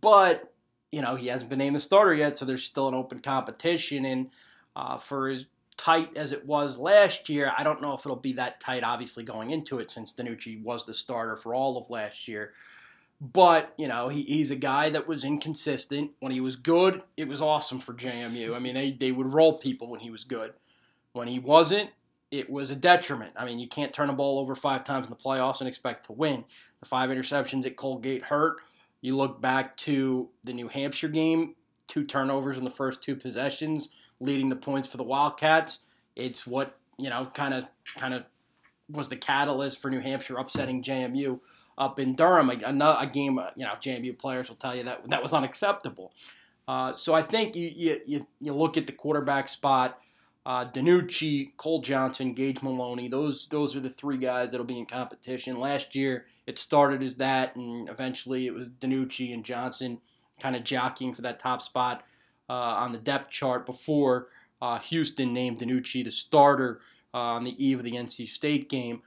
[0.00, 0.52] But
[0.92, 4.04] you know he hasn't been named the starter yet, so there's still an open competition.
[4.04, 4.30] And
[4.76, 8.34] uh, for as tight as it was last year, I don't know if it'll be
[8.34, 8.84] that tight.
[8.84, 12.52] Obviously, going into it, since DiNucci was the starter for all of last year.
[13.20, 16.10] But, you know, he, he's a guy that was inconsistent.
[16.20, 18.54] When he was good, it was awesome for JMU.
[18.54, 20.52] I mean, they, they would roll people when he was good.
[21.12, 21.90] When he wasn't,
[22.30, 23.32] it was a detriment.
[23.36, 26.06] I mean, you can't turn a ball over five times in the playoffs and expect
[26.06, 26.44] to win.
[26.80, 28.56] The five interceptions at Colgate hurt.
[29.04, 31.56] You look back to the New Hampshire game,
[31.88, 35.80] two turnovers in the first two possessions, leading the points for the Wildcats.
[36.16, 38.24] It's what, you know, kind of kind of
[38.88, 41.38] was the catalyst for New Hampshire upsetting JMU
[41.76, 42.48] up in Durham.
[42.48, 46.10] A, a game, uh, you know, JMU players will tell you that that was unacceptable.
[46.66, 49.98] Uh, so I think you, you, you look at the quarterback spot.
[50.46, 53.08] Uh, DiNucci, Cole Johnson, Gage Moloney.
[53.08, 55.58] Those those are the three guys that'll be in competition.
[55.58, 59.98] Last year it started as that, and eventually it was DiNucci and Johnson
[60.40, 62.04] kind of jockeying for that top spot
[62.50, 64.28] uh, on the depth chart before
[64.60, 66.80] uh, Houston named DiNucci the starter
[67.14, 69.02] uh, on the eve of the NC State game.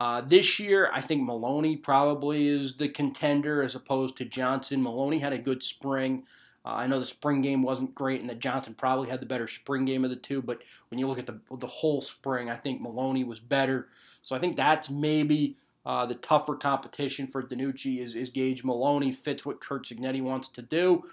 [0.00, 4.82] Uh, this year, I think Moloney probably is the contender as opposed to Johnson.
[4.82, 6.24] Moloney had a good spring.
[6.68, 9.48] Uh, I know the spring game wasn't great, and that Johnson probably had the better
[9.48, 10.42] spring game of the two.
[10.42, 13.88] But when you look at the the whole spring, I think Moloney was better.
[14.22, 19.12] So I think that's maybe uh, the tougher competition for DiNucci is, is Gage Moloney
[19.12, 21.04] fits what Kurt Cignetti wants to do.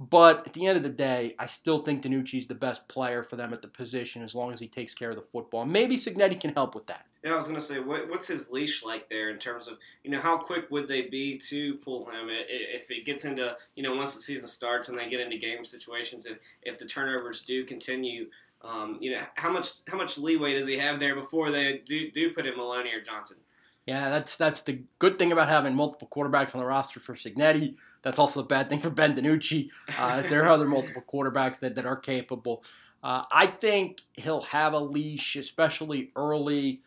[0.00, 3.34] But at the end of the day, I still think DiNucci's the best player for
[3.34, 5.64] them at the position as long as he takes care of the football.
[5.64, 7.04] Maybe Cignetti can help with that.
[7.24, 9.76] Yeah, I was going to say, what, what's his leash like there in terms of,
[10.04, 13.82] you know, how quick would they be to pull him if it gets into, you
[13.82, 17.40] know, once the season starts and they get into game situations, if, if the turnovers
[17.40, 18.28] do continue,
[18.62, 22.08] um, you know, how much how much leeway does he have there before they do,
[22.12, 23.38] do put in Moloney or Johnson?
[23.88, 27.74] Yeah, that's that's the good thing about having multiple quarterbacks on the roster for Cignetti.
[28.02, 29.70] That's also the bad thing for Ben DiNucci.
[29.98, 32.62] Uh, there are other multiple quarterbacks that, that are capable.
[33.02, 36.82] Uh, I think he'll have a leash, especially early.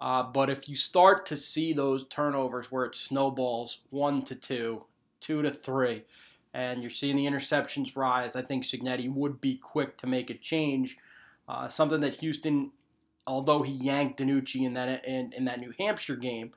[0.00, 4.86] Uh, but if you start to see those turnovers where it snowballs one to two,
[5.20, 6.02] two to three,
[6.54, 10.34] and you're seeing the interceptions rise, I think Cignetti would be quick to make a
[10.38, 10.96] change.
[11.46, 12.70] Uh, something that Houston,
[13.28, 16.52] although he yanked DiNucci in that in, in that New Hampshire game,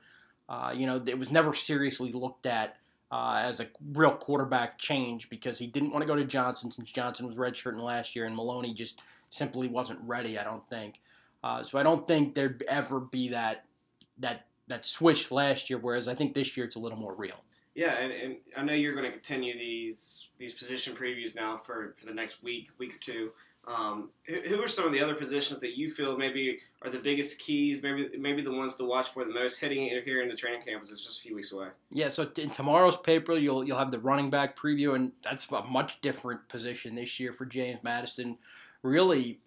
[0.48, 2.76] uh, you know, it was never seriously looked at
[3.12, 6.90] uh, as a real quarterback change because he didn't want to go to Johnson since
[6.90, 10.38] Johnson was redshirting last year and Moloney just simply wasn't ready.
[10.38, 11.00] I don't think.
[11.44, 13.64] Uh, so I don't think there'd ever be that
[14.18, 15.78] that that switch last year.
[15.78, 17.44] Whereas I think this year it's a little more real.
[17.74, 21.94] Yeah, and, and I know you're going to continue these these position previews now for,
[21.98, 23.32] for the next week, week or two.
[23.64, 27.38] Um, who are some of the other positions that you feel maybe are the biggest
[27.38, 30.62] keys, maybe maybe the ones to watch for the most heading here in the training
[30.62, 30.82] camp?
[30.82, 31.68] It's just a few weeks away.
[31.90, 35.62] Yeah, so in tomorrow's paper, you'll you'll have the running back preview, and that's a
[35.62, 38.36] much different position this year for James Madison.
[38.82, 39.38] Really,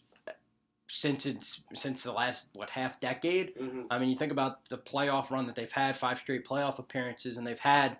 [0.88, 3.56] since it's since the last what half decade.
[3.58, 3.82] Mm-hmm.
[3.90, 7.38] I mean, you think about the playoff run that they've had, five straight playoff appearances,
[7.38, 7.98] and they've had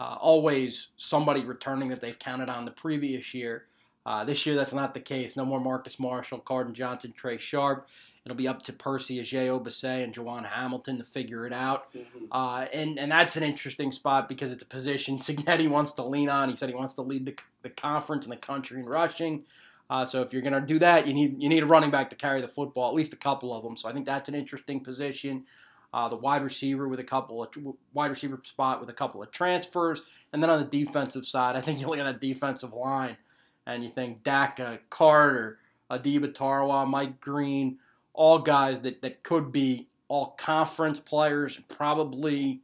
[0.00, 3.66] uh, always somebody returning that they've counted on the previous year.
[4.04, 5.36] Uh, this year, that's not the case.
[5.36, 7.86] No more Marcus Marshall, Cardon Johnson, Trai Sharp.
[8.24, 11.92] It'll be up to Percy Agyei-Obese and Jawon Hamilton to figure it out.
[11.92, 12.26] Mm-hmm.
[12.30, 16.28] Uh, and, and that's an interesting spot because it's a position Cignetti wants to lean
[16.28, 16.48] on.
[16.48, 19.44] He said he wants to lead the, the conference and the country in rushing.
[19.90, 22.08] Uh, so if you're going to do that, you need you need a running back
[22.10, 23.76] to carry the football, at least a couple of them.
[23.76, 25.44] So I think that's an interesting position.
[25.92, 27.50] Uh, the wide receiver with a couple of
[27.92, 30.00] wide receiver spot with a couple of transfers,
[30.32, 33.18] and then on the defensive side, I think you look at that defensive line
[33.66, 35.58] and you think Daka, Carter,
[35.90, 37.78] Adeeb Atariwa, Mike Greene,
[38.14, 42.60] all guys that, that could be all conference players, probably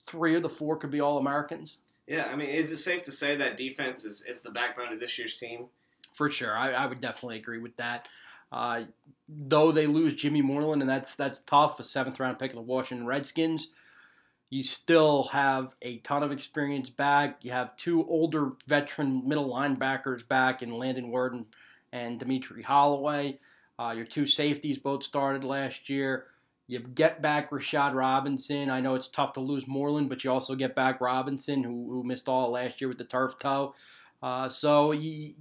[0.00, 1.78] three of the four could be all Americans.
[2.06, 5.00] Yeah, I mean, is it safe to say that defense is, is the backbone of
[5.00, 5.66] this year's team?
[6.14, 6.56] For sure.
[6.56, 8.08] I, I would definitely agree with that.
[8.50, 8.82] Uh,
[9.28, 12.62] though they lose Jimmy Moreland, and that's that's tough, a seventh round pick of the
[12.62, 13.68] Washington Redskins.
[14.50, 17.38] You still have a ton of experience back.
[17.44, 21.46] You have two older veteran middle linebackers back in Landon Worden
[21.92, 23.38] and Dimitri Holloway.
[23.78, 26.26] Uh, your two safeties both started last year.
[26.66, 28.70] You get back Rashad Robinson.
[28.70, 32.04] I know it's tough to lose Moreland, but you also get back Robinson, who, who
[32.04, 33.74] missed all last year with the turf toe.
[34.22, 34.94] Uh, so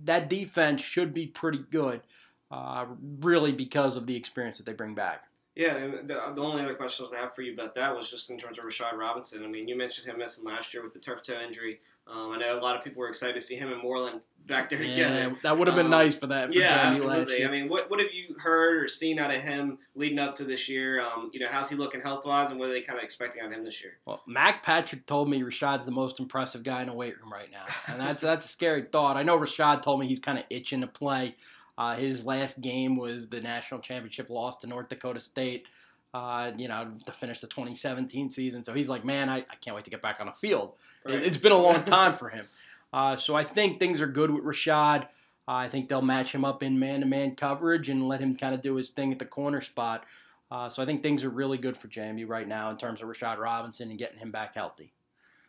[0.06, 2.02] that defense should be pretty good,
[2.50, 2.86] uh,
[3.20, 5.29] really because of the experience that they bring back.
[5.60, 8.30] Yeah, and the, the only other question I have for you about that was just
[8.30, 9.44] in terms of Rashad Robinson.
[9.44, 11.82] I mean, you mentioned him missing last year with the turf toe injury.
[12.08, 14.70] Um, I know a lot of people were excited to see him and Moreland back
[14.70, 15.38] there yeah, together.
[15.44, 16.48] That would have been um, nice for that.
[16.48, 17.46] For yeah, absolutely.
[17.46, 20.46] I mean, what, what have you heard or seen out of him leading up to
[20.46, 21.02] this year?
[21.02, 23.44] Um, you know, how's he looking health wise, and what are they kind of expecting
[23.44, 23.98] on him this year?
[24.06, 27.52] Well, Mac Patrick told me Rashad's the most impressive guy in the weight room right
[27.52, 29.18] now, and that's that's a scary thought.
[29.18, 31.36] I know Rashad told me he's kind of itching to play.
[31.80, 35.66] Uh, his last game was the national championship loss to North Dakota State.
[36.14, 38.64] uh, you know, to finish the 2017 season.
[38.64, 40.74] So he's like, man, I, I can't wait to get back on the field.
[41.06, 41.16] Right.
[41.16, 42.46] It, has been a long time for him.
[42.92, 45.04] Uh, so I think things are good with Rashad.
[45.48, 48.62] Uh, I think they'll match him up in man-to-man coverage and let him kind of
[48.62, 50.04] do his thing at the corner spot.
[50.52, 53.08] Uh, so I think things are really good for JMU right now in terms of
[53.08, 54.94] Rashad Robinson and getting him back healthy.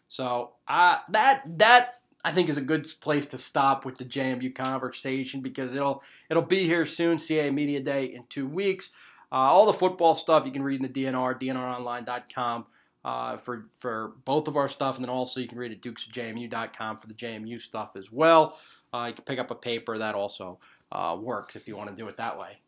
[0.09, 4.55] So uh, that that I think is a good place to stop with the JMU
[4.55, 7.17] conversation because it'll it'll be here soon.
[7.17, 8.91] CAA Media Day in two weeks.
[9.33, 12.67] Uh, all the football stuff you can read in the DNR, DNROnline.com
[13.05, 16.99] uh, for for both of our stuff, and then also you can read at DukesJMU.com
[16.99, 18.59] for the JMU stuff as well.
[18.93, 20.59] Uh, you can pick up a paper that also
[20.93, 22.59] uh, works if you want to do it that way.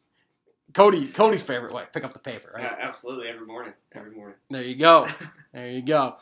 [0.72, 2.52] Cody, Cody's favorite way: pick up the paper.
[2.54, 2.64] Right?
[2.64, 3.28] Yeah, absolutely.
[3.28, 3.74] Every morning.
[3.92, 4.36] Every morning.
[4.50, 5.06] There you go.
[5.52, 6.16] There you go.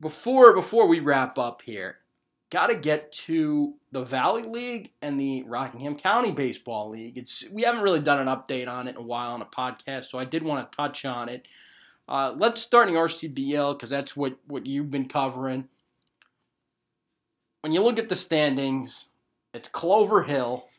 [0.00, 1.98] Before before we wrap up here,
[2.54, 7.18] got to get to the Valley League and the Rockingham County Baseball League.
[7.18, 10.04] It's we haven't really done an update on it in a while on a podcast,
[10.04, 11.48] so I did want to touch on it.
[12.08, 15.68] Uh, let's start in RCBL because that's what what you've been covering.
[17.62, 19.08] When you look at the standings,
[19.52, 20.66] it's Clover Hill.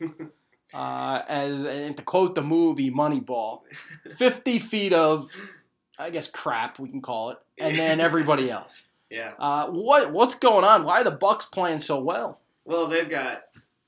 [0.74, 3.60] Uh, as and to quote the movie Moneyball,
[4.16, 5.30] 50 feet of,
[5.96, 8.84] I guess, crap we can call it, and then everybody else.
[9.10, 9.32] Yeah.
[9.38, 10.84] Uh, what what's going on?
[10.84, 12.40] Why are the Bucks playing so well?
[12.64, 13.44] Well, they've got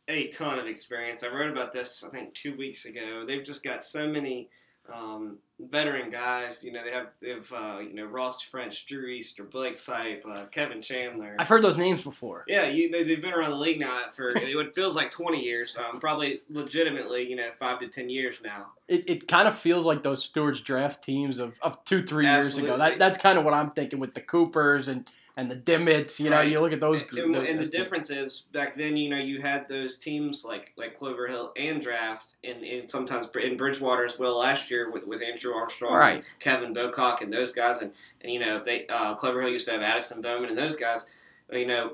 [0.07, 1.25] a ton of experience.
[1.25, 3.25] I wrote about this, I think, two weeks ago.
[3.27, 4.49] They've just got so many
[4.93, 6.65] um, veteran guys.
[6.65, 10.27] You know, they have they have uh, you know Ross French, Drew Easter, Blake Sipe,
[10.27, 11.37] uh, Kevin Chandler.
[11.39, 12.45] I've heard those names before.
[12.47, 15.77] Yeah, you, they, they've been around the league now for it feels like 20 years.
[15.77, 18.67] Um, probably legitimately, you know, five to 10 years now.
[18.87, 22.57] It, it kind of feels like those Stuarts Draft teams of, of two three years
[22.57, 22.79] ago.
[22.79, 25.07] That, that's kind of what I'm thinking with the Coopers and
[25.39, 26.19] and the Dimmits.
[26.21, 26.51] You know, Right.
[26.51, 27.01] you look at those.
[27.17, 27.71] And, those- and the teams.
[27.71, 31.81] difference is back then, you know, you had those teams like like Clover Hill and
[31.81, 36.25] Draft, and, and sometimes in Bridgewater as well last year with, with Andrew Armstrong, Right.
[36.41, 39.73] Kevin Bocock, and those guys, and, and you know they uh, Clover Hill used to
[39.73, 41.07] have Addison Bowman and those guys.
[41.51, 41.93] You know,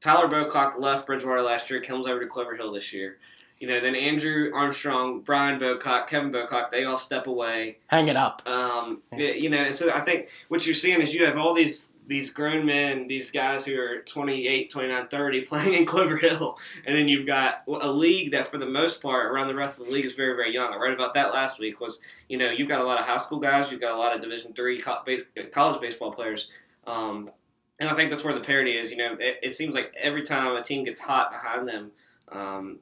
[0.00, 3.18] Tyler Bocock left Bridgewater last year, comes over to Clover Hill this year.
[3.58, 7.78] You know, then Andrew Armstrong, Brian Bocock, Kevin Bocock, they all step away.
[7.86, 8.42] Hang it up.
[8.46, 11.94] Um, you know, and so I think what you're seeing is you have all these
[12.06, 16.96] these grown men, these guys who are 28, 29, 30 playing in Clover Hill, and
[16.96, 19.92] then you've got a league that for the most part around the rest of the
[19.92, 20.72] league is very, very young.
[20.72, 23.16] I read about that last week was, you know, you've got a lot of high
[23.16, 26.50] school guys, you've got a lot of Division three college baseball players.
[26.86, 27.30] Um,
[27.78, 28.90] and I think that's where the parity is.
[28.90, 31.90] You know, it, it seems like every time a team gets hot behind them,
[32.32, 32.78] um,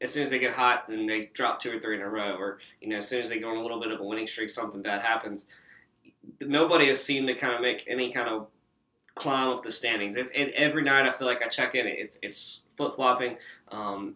[0.00, 2.36] as soon as they get hot, then they drop two or three in a row,
[2.36, 4.26] or you know, as soon as they go on a little bit of a winning
[4.26, 5.46] streak, something bad happens.
[6.40, 8.48] Nobody has seemed to kind of make any kind of
[9.16, 10.14] climb up the standings.
[10.16, 11.86] It's it, every night I feel like I check in.
[11.88, 13.36] It's it's flip flopping.
[13.72, 14.14] Um,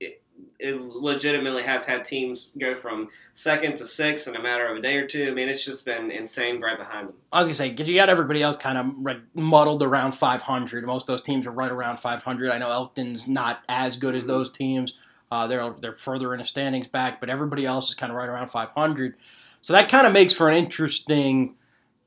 [0.00, 0.22] it,
[0.58, 4.80] it legitimately has had teams go from second to sixth in a matter of a
[4.80, 5.28] day or two.
[5.28, 7.16] I mean, it's just been insane right behind them.
[7.32, 10.86] I was gonna say because you got everybody else kind of right, muddled around 500.
[10.86, 12.50] Most of those teams are right around 500.
[12.50, 14.28] I know Elkton's not as good as Mhm.
[14.28, 14.94] those teams.
[15.32, 18.28] Uh, they're they're further in the standings back, but everybody else is kind of right
[18.28, 19.16] around 500.
[19.62, 21.56] So that kind of makes for an interesting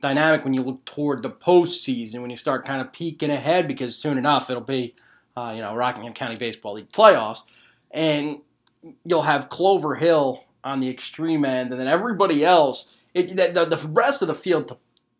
[0.01, 3.95] dynamic when you look toward the postseason when you start kind of peeking ahead because
[3.95, 4.93] soon enough it'll be
[5.35, 7.43] uh, you know Rockingham County Baseball League playoffs,
[7.91, 8.39] and
[9.05, 12.93] you'll have Clover Hill on the extreme end, and then everybody else.
[13.13, 14.77] It, the, the, rest of the field to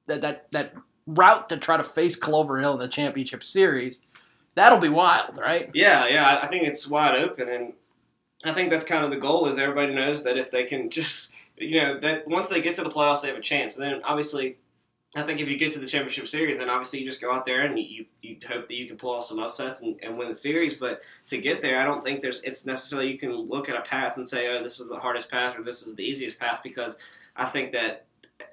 [0.08, 0.74] that that that
[1.08, 4.02] route to try to face Clover Hill in the championship series,
[4.56, 5.70] that'll be wild, right?
[5.74, 7.74] Yeah, yeah, I think it's wide open, and
[8.46, 9.48] I think that's kind of the goal.
[9.48, 12.84] Is everybody knows that if they can just, you know, that once they get to
[12.84, 13.78] the playoffs, they have a chance.
[13.78, 14.58] And then obviously,
[15.16, 17.44] I think if you get to the championship series, then obviously you just go out
[17.44, 20.28] there and you you hope that you can pull off some upsets and, and win
[20.28, 20.76] the series.
[20.76, 23.82] But to get there, I don't think there's it's necessarily you can look at a
[23.82, 26.62] path and say, oh, this is the hardest path or this is the easiest path
[26.64, 26.98] because
[27.36, 28.06] I think that.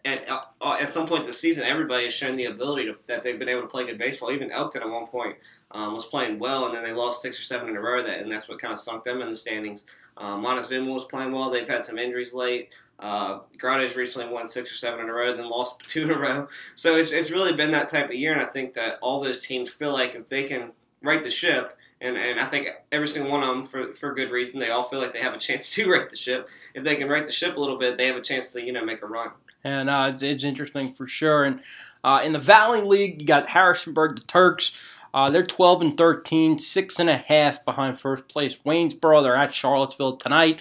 [0.04, 3.38] At, uh, at some point this season, everybody has shown the ability to, that they've
[3.38, 4.32] been able to play good baseball.
[4.32, 5.36] Even Elkton at one point
[5.70, 8.02] um, was playing well, and then they lost six or seven in a row.
[8.02, 9.84] That and that's what kind of sunk them in the standings.
[10.16, 11.50] Um, Montezuma was playing well.
[11.50, 12.70] They've had some injuries late.
[12.99, 16.18] Uh, Grottoes recently won six or seven in a row, then lost two in a
[16.18, 16.49] row.
[16.74, 19.42] So it's, it's really been that type of year, and I think that all those
[19.42, 20.72] teams feel like if they can
[21.03, 24.30] right the ship, and, and I think every single one of them, for, for good
[24.30, 26.49] reason, they all feel like they have a chance to right the ship.
[26.74, 28.72] If they can right the ship a little bit, they have a chance to you
[28.72, 29.30] know make a run.
[29.64, 31.44] And uh, it's, it's interesting for sure.
[31.44, 31.61] And
[32.05, 34.76] uh, in the Valley League, you got Harrisonburg, the Turks.
[35.12, 39.22] Uh, they're 12 and 13, six and a half behind first place Waynesboro.
[39.22, 40.61] They're at Charlottesville tonight.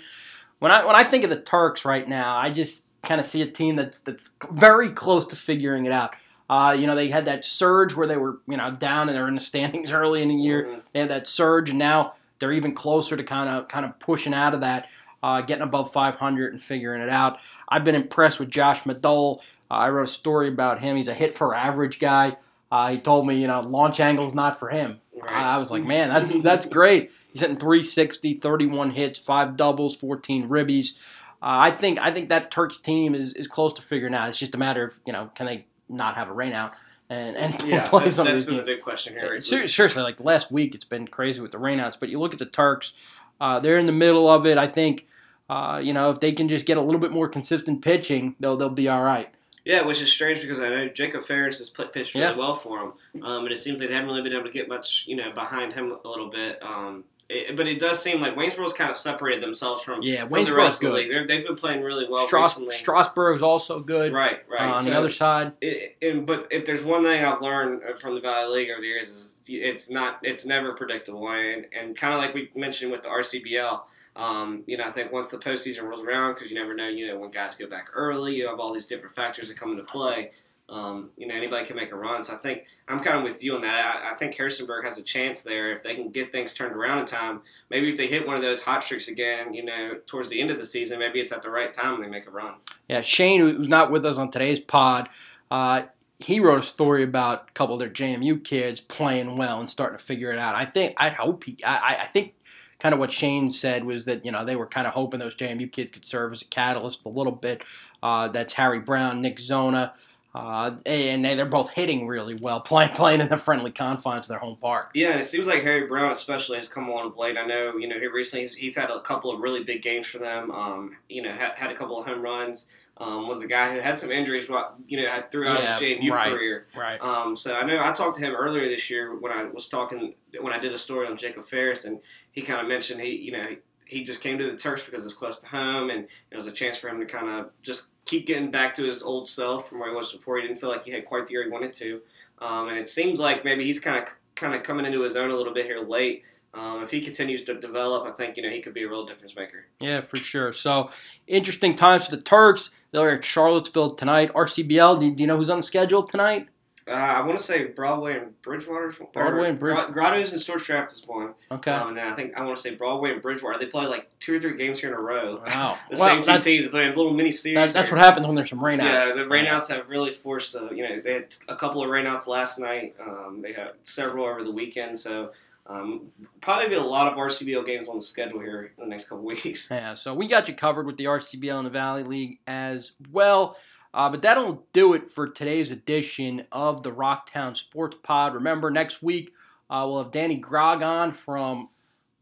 [0.66, 3.44] When I when I think of the Turks right now, I just kind of see
[3.44, 6.16] a team that's that's very close to figuring it out.
[6.50, 9.28] Uh, you know, they had that surge where they were you know down and they're
[9.28, 10.64] in the standings early in the year.
[10.66, 10.82] Mhm.
[10.92, 14.34] They had that surge, and now they're even closer to kind of kind of pushing
[14.34, 14.88] out of that.
[15.22, 17.38] uh, getting above 500 and figuring it out.
[17.70, 19.42] I've been impressed with Josh Madole.
[19.72, 20.96] Uh, I wrote a story about him.
[20.98, 22.38] He's a hit for average guy.
[22.72, 25.00] Uh, he told me, you know, launch angle's not for him.
[25.22, 25.34] Right.
[25.34, 27.12] I was like, man, that's that's great.
[27.32, 30.96] He's hitting 360, 31 hits, five doubles, 14 ribbies.
[31.42, 34.30] Uh, I think I think that Turks team is, is close to figuring out.
[34.30, 36.74] It's just a matter of you know, can they not have a rainout
[37.10, 38.78] and and yeah, play that's, some of that's these been the games?
[38.78, 39.40] big question here.
[39.40, 41.98] Ser- Seriously, like the last week, it's been crazy with the rainouts.
[42.00, 42.94] But you look at the Turks;
[43.40, 44.58] uh, they're in the middle of it.
[44.58, 45.06] I think,
[45.50, 48.58] uh, you know, if they can just get a little bit more consistent pitching, they'll
[48.58, 49.30] they'll be all right.
[49.66, 52.36] Yeah, which is strange because I know Jacob Ferris has put, pitched really Yeah.
[52.38, 54.68] well for him, um, and it seems like they haven't really been able to get
[54.70, 56.62] much, you know, behind him a little bit.
[56.62, 60.30] Um, it, but it does seem like Waynesboro's kind of separated themselves from, Yeah, from
[60.30, 60.94] the Waynesboro's rest of the good.
[60.98, 61.10] league.
[61.12, 62.76] They're, they've been playing really well Strauss, recently.
[62.76, 64.14] Strasburg's also good.
[64.14, 64.62] Right, right.
[64.70, 67.82] Uh, on So- the other side, it, and, but if there's one thing I've learned
[68.00, 71.98] from the Valley League over the years is it's not it's never predictable and, and
[71.98, 73.82] kind of like we mentioned with the RCBL.
[74.16, 77.08] Um, you know, I think once the postseason rolls around, because you never know, you
[77.08, 79.84] know, when guys go back early, you have all these different factors that come into
[79.84, 80.32] play.
[80.68, 82.24] Um, you know, anybody can make a run.
[82.24, 83.76] So I think I'm kind of with you on that.
[84.04, 87.00] I, I think Harrisonburg has a chance there if they can get things turned around
[87.00, 87.42] in time.
[87.70, 90.50] Maybe if they hit one of those hot streaks again, you know, towards the end
[90.50, 92.56] of the season, maybe it's at the right time and they make a run.
[92.90, 93.02] yeah.
[93.02, 95.08] Shane, who's not with us on today's pod,
[95.52, 95.84] uh,
[96.18, 100.00] he wrote a story about a couple of their JMU kids playing well and starting
[100.00, 100.56] to figure it out.
[100.56, 102.34] I think, I hope he, I, I- I think.
[102.80, 105.36] Kind of what Shane said was that you know they were kind of hoping those
[105.36, 107.64] JMU kids could serve as a catalyst a little bit.
[108.04, 109.94] Uh, that's Harry Brown, Nick Zona,
[110.36, 114.30] uh, and they, they're both hitting really well, playing playing in the friendly confines of
[114.30, 114.92] their home park.
[114.94, 117.38] Yeah, and it seems like Harry Brown especially has come on late.
[117.38, 120.06] I know, you know, he recently he's, he's had a couple of really big games
[120.06, 120.52] for them.
[120.52, 122.68] Um, you know, had a couple of home runs.
[122.98, 124.48] Um, was a guy who had some injuries,
[124.88, 126.32] you know, throughout Yeah, his JMU right.
[126.32, 126.68] career.
[126.78, 127.02] Right.
[127.02, 130.16] Um, so I know I talked to him earlier this year when I was talking
[130.40, 132.00] when I did a story on Jacob Ferris, and
[132.32, 133.48] he kind of mentioned he, you know,
[133.86, 136.52] he just came to the Turks because it's close to home, and it was a
[136.54, 139.80] chance for him to kind of just keep getting back to his old self from
[139.80, 140.38] where he was before.
[140.38, 142.02] He didn't feel like he had quite the year he wanted to,
[142.40, 145.32] um, and it seems like maybe he's kind of kind of coming into his own
[145.32, 146.24] a little bit here late.
[146.54, 149.06] Um, if he continues to develop, I think you know he could be a real
[149.06, 149.66] difference maker.
[149.82, 150.54] Yeah, for sure.
[150.54, 150.90] So
[151.28, 152.70] interesting times for the Turks.
[152.96, 154.34] They're at Charlottesville tonight.
[154.34, 155.00] RCBL.
[155.00, 156.48] Do, do you know who's on the schedule tonight?
[156.88, 158.94] Uh, I want to say Broadway and Bridgewater.
[159.12, 161.34] Broadway and Bridge- Gra- Grottoes and Stuarts Draft is one.
[161.52, 161.72] Okay.
[161.72, 163.58] Um, and then I think I want to say Broadway and Bridgewater.
[163.58, 165.42] They play like two or three games here in a row.
[165.48, 165.78] wow.
[165.90, 167.74] The well, same two teams playing a little mini that- series.
[167.74, 168.84] that's what happens when there's some rainouts.
[168.84, 170.54] Yeah, the rainouts have really forced.
[170.54, 172.96] A, you know, they had a couple of rainouts last night.
[173.02, 175.00] Um, they had several over the weekend.
[175.00, 175.32] So
[175.68, 176.12] um,
[176.42, 179.26] probably be a lot of RCBL games on the schedule here in the next couple
[179.26, 179.70] weeks.
[179.70, 183.58] Yeah, so we got you covered with the RCBL and the Valley League as well.
[183.94, 188.34] Uh, but that'll do it for today's edition of the Rocktown Sports Pod.
[188.34, 189.32] Remember, next week
[189.70, 191.70] uh, we'll have Danny Grogg on from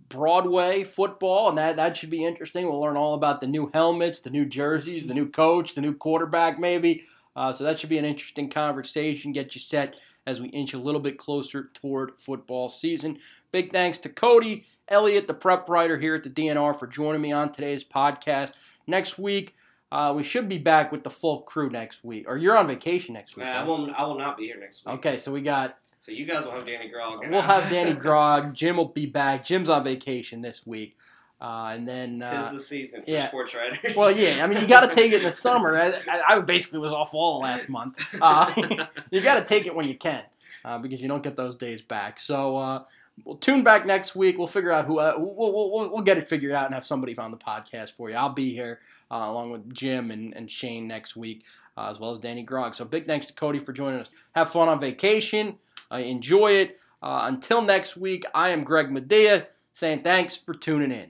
[0.07, 2.65] Broadway football, and that, that should be interesting.
[2.65, 5.95] We'll learn all about the new helmets, the new jerseys, the new coach, the new
[5.95, 7.03] quarterback, maybe.
[7.35, 9.31] Uh, so that should be an interesting conversation.
[9.31, 13.19] Get you set as we inch a little bit closer toward football season.
[13.51, 17.31] Big thanks to Cody Elliott, the prep writer here at the DNR, for joining me
[17.31, 18.51] on today's podcast.
[18.85, 19.55] Next week,
[19.91, 22.25] uh, we should be back with the full crew next week.
[22.27, 23.47] Or you're on vacation next Uh, week.
[23.49, 23.91] I will.
[23.95, 24.95] I will not be here next week.
[24.95, 27.21] Okay, so we got So you guys will have Danny Grogg.
[27.29, 28.53] we'll have Danny Grogg.
[28.53, 29.45] Jim will be back.
[29.45, 30.97] Jim's on vacation this week,
[31.43, 33.27] uh, and then Tis uh, the season for yeah.
[33.27, 33.97] sports writers.
[33.97, 34.41] well, yeah.
[34.41, 35.77] I mean, you got to take it in the summer.
[35.77, 38.01] I, I- basically was off all last month.
[38.21, 38.53] Uh,
[39.11, 40.23] you got to take it when you can
[40.63, 42.19] uh, because you don't get those days back.
[42.21, 42.83] So uh,
[43.25, 44.37] we'll tune back next week.
[44.37, 46.85] We'll figure out who uh, we'll, we'll, we'll, we'll get it figured out and have
[46.85, 48.15] somebody on the podcast for you.
[48.15, 48.79] I'll be here
[49.11, 51.43] uh, along with Jim and, and Shane next week,
[51.77, 52.73] uh, as well as Danny Grogg.
[52.73, 54.09] So big thanks to Cody for joining us.
[54.33, 55.55] Have fun on vacation.
[55.91, 56.79] Uh, enjoy it.
[57.01, 61.01] Uh, until next week, I am Greg Madia saying thanks for tuning in.